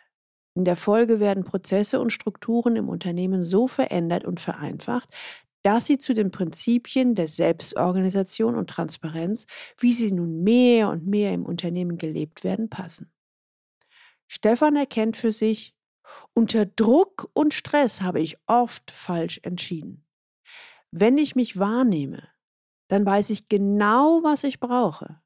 In 0.55 0.65
der 0.65 0.77
Folge 0.77 1.19
werden 1.19 1.43
Prozesse 1.43 1.99
und 1.99 2.11
Strukturen 2.11 2.75
im 2.75 2.89
Unternehmen 2.89 3.43
so 3.43 3.67
verändert 3.67 4.25
und 4.25 4.39
vereinfacht, 4.39 5.09
dass 5.61 5.85
sie 5.85 5.99
zu 5.99 6.15
den 6.15 6.31
Prinzipien 6.31 7.13
der 7.13 7.27
Selbstorganisation 7.27 8.55
und 8.55 8.71
Transparenz, 8.71 9.45
wie 9.77 9.93
sie 9.93 10.11
nun 10.11 10.41
mehr 10.41 10.89
und 10.89 11.05
mehr 11.05 11.33
im 11.33 11.45
Unternehmen 11.45 11.99
gelebt 11.99 12.43
werden, 12.43 12.67
passen. 12.67 13.11
Stefan 14.25 14.75
erkennt 14.75 15.17
für 15.17 15.31
sich, 15.31 15.76
unter 16.33 16.65
Druck 16.65 17.29
und 17.33 17.53
Stress 17.53 18.01
habe 18.01 18.19
ich 18.19 18.37
oft 18.47 18.91
falsch 18.91 19.39
entschieden. 19.43 20.05
Wenn 20.91 21.17
ich 21.17 21.35
mich 21.35 21.59
wahrnehme, 21.59 22.27
dann 22.87 23.05
weiß 23.05 23.29
ich 23.29 23.49
genau, 23.49 24.21
was 24.23 24.43
ich 24.43 24.59
brauche. 24.59 25.21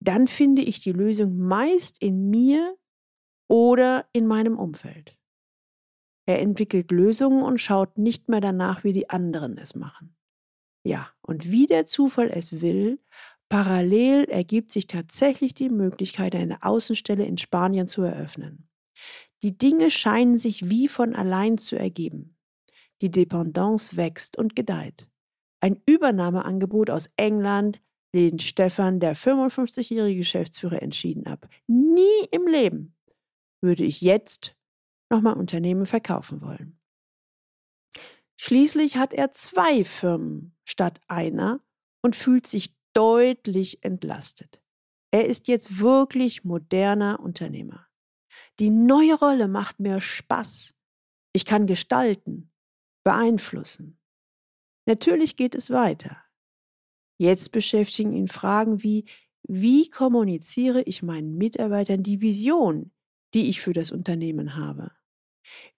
Dann 0.00 0.26
finde 0.28 0.62
ich 0.62 0.80
die 0.80 0.92
Lösung 0.92 1.38
meist 1.38 2.02
in 2.02 2.28
mir 2.30 2.76
oder 3.48 4.06
in 4.12 4.26
meinem 4.26 4.58
Umfeld. 4.58 5.16
Er 6.26 6.40
entwickelt 6.40 6.90
Lösungen 6.90 7.42
und 7.42 7.58
schaut 7.58 7.98
nicht 7.98 8.28
mehr 8.28 8.40
danach, 8.40 8.82
wie 8.82 8.92
die 8.92 9.08
anderen 9.08 9.58
es 9.58 9.74
machen. 9.76 10.16
Ja, 10.84 11.10
und 11.22 11.50
wie 11.50 11.66
der 11.66 11.86
Zufall 11.86 12.30
es 12.30 12.60
will, 12.60 13.00
parallel 13.48 14.24
ergibt 14.24 14.72
sich 14.72 14.88
tatsächlich 14.88 15.54
die 15.54 15.68
Möglichkeit, 15.68 16.34
eine 16.34 16.62
Außenstelle 16.62 17.24
in 17.24 17.38
Spanien 17.38 17.86
zu 17.86 18.02
eröffnen. 18.02 18.65
Die 19.42 19.56
Dinge 19.56 19.90
scheinen 19.90 20.38
sich 20.38 20.70
wie 20.70 20.88
von 20.88 21.14
allein 21.14 21.58
zu 21.58 21.78
ergeben. 21.78 22.36
Die 23.02 23.10
Dependance 23.10 23.96
wächst 23.96 24.38
und 24.38 24.56
gedeiht. 24.56 25.08
Ein 25.60 25.82
Übernahmeangebot 25.86 26.90
aus 26.90 27.10
England 27.16 27.80
lehnt 28.12 28.42
Stefan, 28.42 29.00
der 29.00 29.14
55-jährige 29.14 30.18
Geschäftsführer, 30.18 30.82
entschieden 30.82 31.26
ab. 31.26 31.48
Nie 31.66 32.26
im 32.30 32.46
Leben 32.46 32.96
würde 33.60 33.84
ich 33.84 34.00
jetzt 34.00 34.56
nochmal 35.10 35.34
Unternehmen 35.34 35.86
verkaufen 35.86 36.40
wollen. 36.40 36.78
Schließlich 38.38 38.96
hat 38.96 39.14
er 39.14 39.32
zwei 39.32 39.84
Firmen 39.84 40.54
statt 40.64 41.00
einer 41.08 41.60
und 42.02 42.16
fühlt 42.16 42.46
sich 42.46 42.74
deutlich 42.92 43.82
entlastet. 43.84 44.62
Er 45.10 45.26
ist 45.26 45.48
jetzt 45.48 45.80
wirklich 45.80 46.44
moderner 46.44 47.20
Unternehmer. 47.20 47.85
Die 48.58 48.70
neue 48.70 49.14
Rolle 49.18 49.48
macht 49.48 49.80
mir 49.80 50.00
Spaß. 50.00 50.74
Ich 51.32 51.44
kann 51.44 51.66
gestalten, 51.66 52.50
beeinflussen. 53.04 53.98
Natürlich 54.86 55.36
geht 55.36 55.54
es 55.54 55.70
weiter. 55.70 56.16
Jetzt 57.18 57.52
beschäftigen 57.52 58.14
ihn 58.14 58.28
Fragen 58.28 58.82
wie, 58.82 59.04
wie 59.42 59.90
kommuniziere 59.90 60.82
ich 60.82 61.02
meinen 61.02 61.36
Mitarbeitern 61.36 62.02
die 62.02 62.20
Vision, 62.22 62.92
die 63.34 63.48
ich 63.48 63.60
für 63.60 63.72
das 63.72 63.90
Unternehmen 63.90 64.56
habe? 64.56 64.92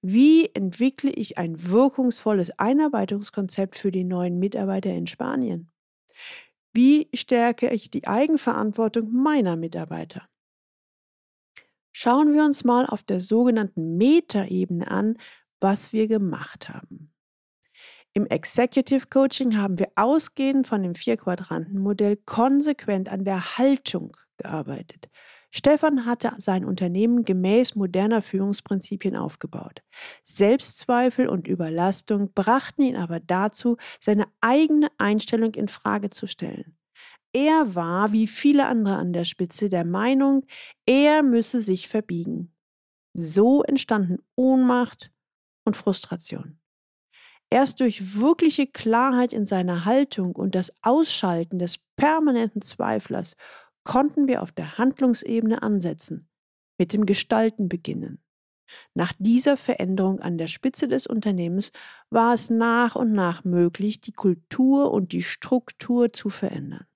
Wie 0.01 0.47
entwickle 0.55 1.11
ich 1.11 1.37
ein 1.39 1.69
wirkungsvolles 1.69 2.59
Einarbeitungskonzept 2.59 3.77
für 3.77 3.91
die 3.91 4.05
neuen 4.05 4.39
Mitarbeiter 4.39 4.91
in 4.91 5.07
Spanien? 5.07 5.71
Wie 6.73 7.09
stärke 7.15 7.71
ich 7.71 7.91
die 7.91 8.07
Eigenverantwortung 8.07 9.13
meiner 9.13 9.57
Mitarbeiter? 9.57 10.29
Schauen 12.01 12.33
wir 12.33 12.45
uns 12.45 12.63
mal 12.63 12.87
auf 12.87 13.03
der 13.03 13.19
sogenannten 13.19 13.97
Metaebene 13.97 14.89
an, 14.89 15.19
was 15.59 15.93
wir 15.93 16.07
gemacht 16.07 16.69
haben. 16.69 17.13
Im 18.13 18.25
Executive 18.27 19.09
Coaching 19.09 19.57
haben 19.57 19.81
wir 19.81 19.89
ausgehend 19.97 20.69
von 20.69 20.85
dem 20.85 20.95
Vier-Quadranten-Modell 20.95 22.19
konsequent 22.19 23.09
an 23.09 23.25
der 23.25 23.59
Haltung 23.59 24.17
gearbeitet. 24.37 25.09
Stefan 25.51 26.07
hatte 26.07 26.35
sein 26.39 26.65
Unternehmen 26.65 27.25
gemäß 27.25 27.75
moderner 27.75 28.23
Führungsprinzipien 28.23 29.17
aufgebaut. 29.17 29.83
Selbstzweifel 30.23 31.29
und 31.29 31.49
Überlastung 31.49 32.33
brachten 32.33 32.83
ihn 32.83 32.95
aber 32.95 33.19
dazu, 33.19 33.77
seine 33.99 34.27
eigene 34.41 34.87
Einstellung 34.99 35.55
in 35.55 35.67
Frage 35.67 36.11
zu 36.11 36.29
stellen. 36.29 36.78
Er 37.33 37.75
war, 37.75 38.13
wie 38.13 38.27
viele 38.27 38.67
andere 38.67 38.97
an 38.97 39.13
der 39.13 39.25
Spitze, 39.25 39.69
der 39.69 39.85
Meinung, 39.85 40.47
er 40.87 41.23
müsse 41.23 41.61
sich 41.61 41.89
verbiegen. 41.89 42.55
So 43.15 43.63
entstanden 43.63 44.19
Ohnmacht 44.37 45.13
und 45.65 45.77
Frustration. 45.77 46.59
Erst 47.51 47.81
durch 47.81 48.19
wirkliche 48.19 48.67
Klarheit 48.67 49.33
in 49.33 49.47
seiner 49.47 49.85
Haltung 49.85 50.37
und 50.37 50.55
das 50.55 50.73
Ausschalten 50.83 51.59
des 51.59 51.79
permanenten 51.97 52.63
Zweiflers 52.63 53.37
konnten 53.85 54.29
wir 54.29 54.43
auf 54.43 54.53
der 54.53 54.77
Handlungsebene 54.77 55.63
ansetzen, 55.63 56.29
mit 56.79 56.93
dem 56.93 57.07
Gestalten 57.07 57.69
beginnen. 57.69 58.23
Nach 58.95 59.15
dieser 59.19 59.57
Veränderung 59.57 60.21
an 60.21 60.37
der 60.37 60.47
Spitze 60.47 60.89
des 60.89 61.07
Unternehmens 61.07 61.73
war 62.11 62.35
es 62.35 62.51
nach 62.51 62.97
und 62.97 63.13
nach 63.13 63.45
möglich, 63.45 64.03
die 64.03 64.13
Kultur 64.13 64.93
und 64.93 65.13
die 65.13 65.23
Struktur 65.23 66.13
zu 66.13 66.29
verändern. 66.29 66.87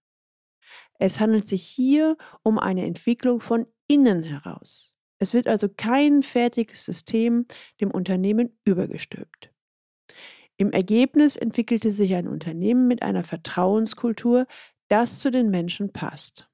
Es 1.05 1.19
handelt 1.19 1.49
sich 1.49 1.65
hier 1.65 2.17
um 2.45 2.61
eine 2.61 2.87
Entwicklung 2.87 3.41
von 3.41 3.67
innen 3.88 4.23
heraus. 4.23 4.95
Es 5.19 5.35
wird 5.35 5.49
also 5.49 5.69
kein 5.69 6.23
fertiges 6.23 6.85
System 6.85 7.47
dem 7.81 7.91
Unternehmen 7.91 8.57
übergestülpt. 8.65 9.51
Im 10.57 10.71
Ergebnis 10.71 11.37
entwickelte 11.37 11.91
sich 11.91 12.15
ein 12.15 12.29
Unternehmen 12.29 12.87
mit 12.87 13.03
einer 13.03 13.25
Vertrauenskultur, 13.25 14.47
das 14.87 15.19
zu 15.19 15.33
den 15.33 15.51
Menschen 15.51 15.93
passt. 15.93 16.49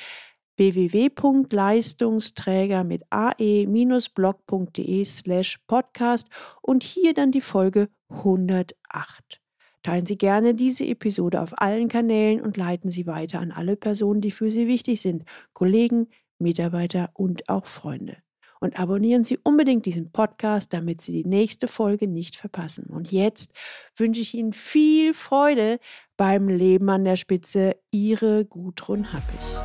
www.leistungsträger 0.56 2.84
mit 2.84 3.02
ae-blog.de 3.10 5.04
slash 5.04 5.58
podcast 5.66 6.28
und 6.62 6.82
hier 6.82 7.14
dann 7.14 7.32
die 7.32 7.40
Folge 7.40 7.88
108. 8.08 9.40
Teilen 9.82 10.06
Sie 10.06 10.18
gerne 10.18 10.54
diese 10.54 10.84
Episode 10.84 11.40
auf 11.40 11.60
allen 11.60 11.88
Kanälen 11.88 12.40
und 12.40 12.56
leiten 12.56 12.90
Sie 12.90 13.06
weiter 13.06 13.38
an 13.38 13.52
alle 13.52 13.76
Personen, 13.76 14.20
die 14.20 14.32
für 14.32 14.50
Sie 14.50 14.66
wichtig 14.66 15.00
sind, 15.00 15.24
Kollegen, 15.52 16.08
Mitarbeiter 16.38 17.10
und 17.14 17.48
auch 17.48 17.66
Freunde. 17.66 18.16
Und 18.60 18.78
abonnieren 18.78 19.22
Sie 19.22 19.38
unbedingt 19.42 19.86
diesen 19.86 20.10
Podcast, 20.10 20.72
damit 20.72 21.00
Sie 21.00 21.12
die 21.12 21.28
nächste 21.28 21.68
Folge 21.68 22.08
nicht 22.08 22.36
verpassen. 22.36 22.86
Und 22.86 23.12
jetzt 23.12 23.52
wünsche 23.96 24.22
ich 24.22 24.34
Ihnen 24.34 24.52
viel 24.52 25.14
Freude 25.14 25.78
beim 26.16 26.48
Leben 26.48 26.88
an 26.88 27.04
der 27.04 27.16
Spitze. 27.16 27.76
Ihre 27.92 28.44
Gudrun 28.44 29.12
Happig. 29.12 29.55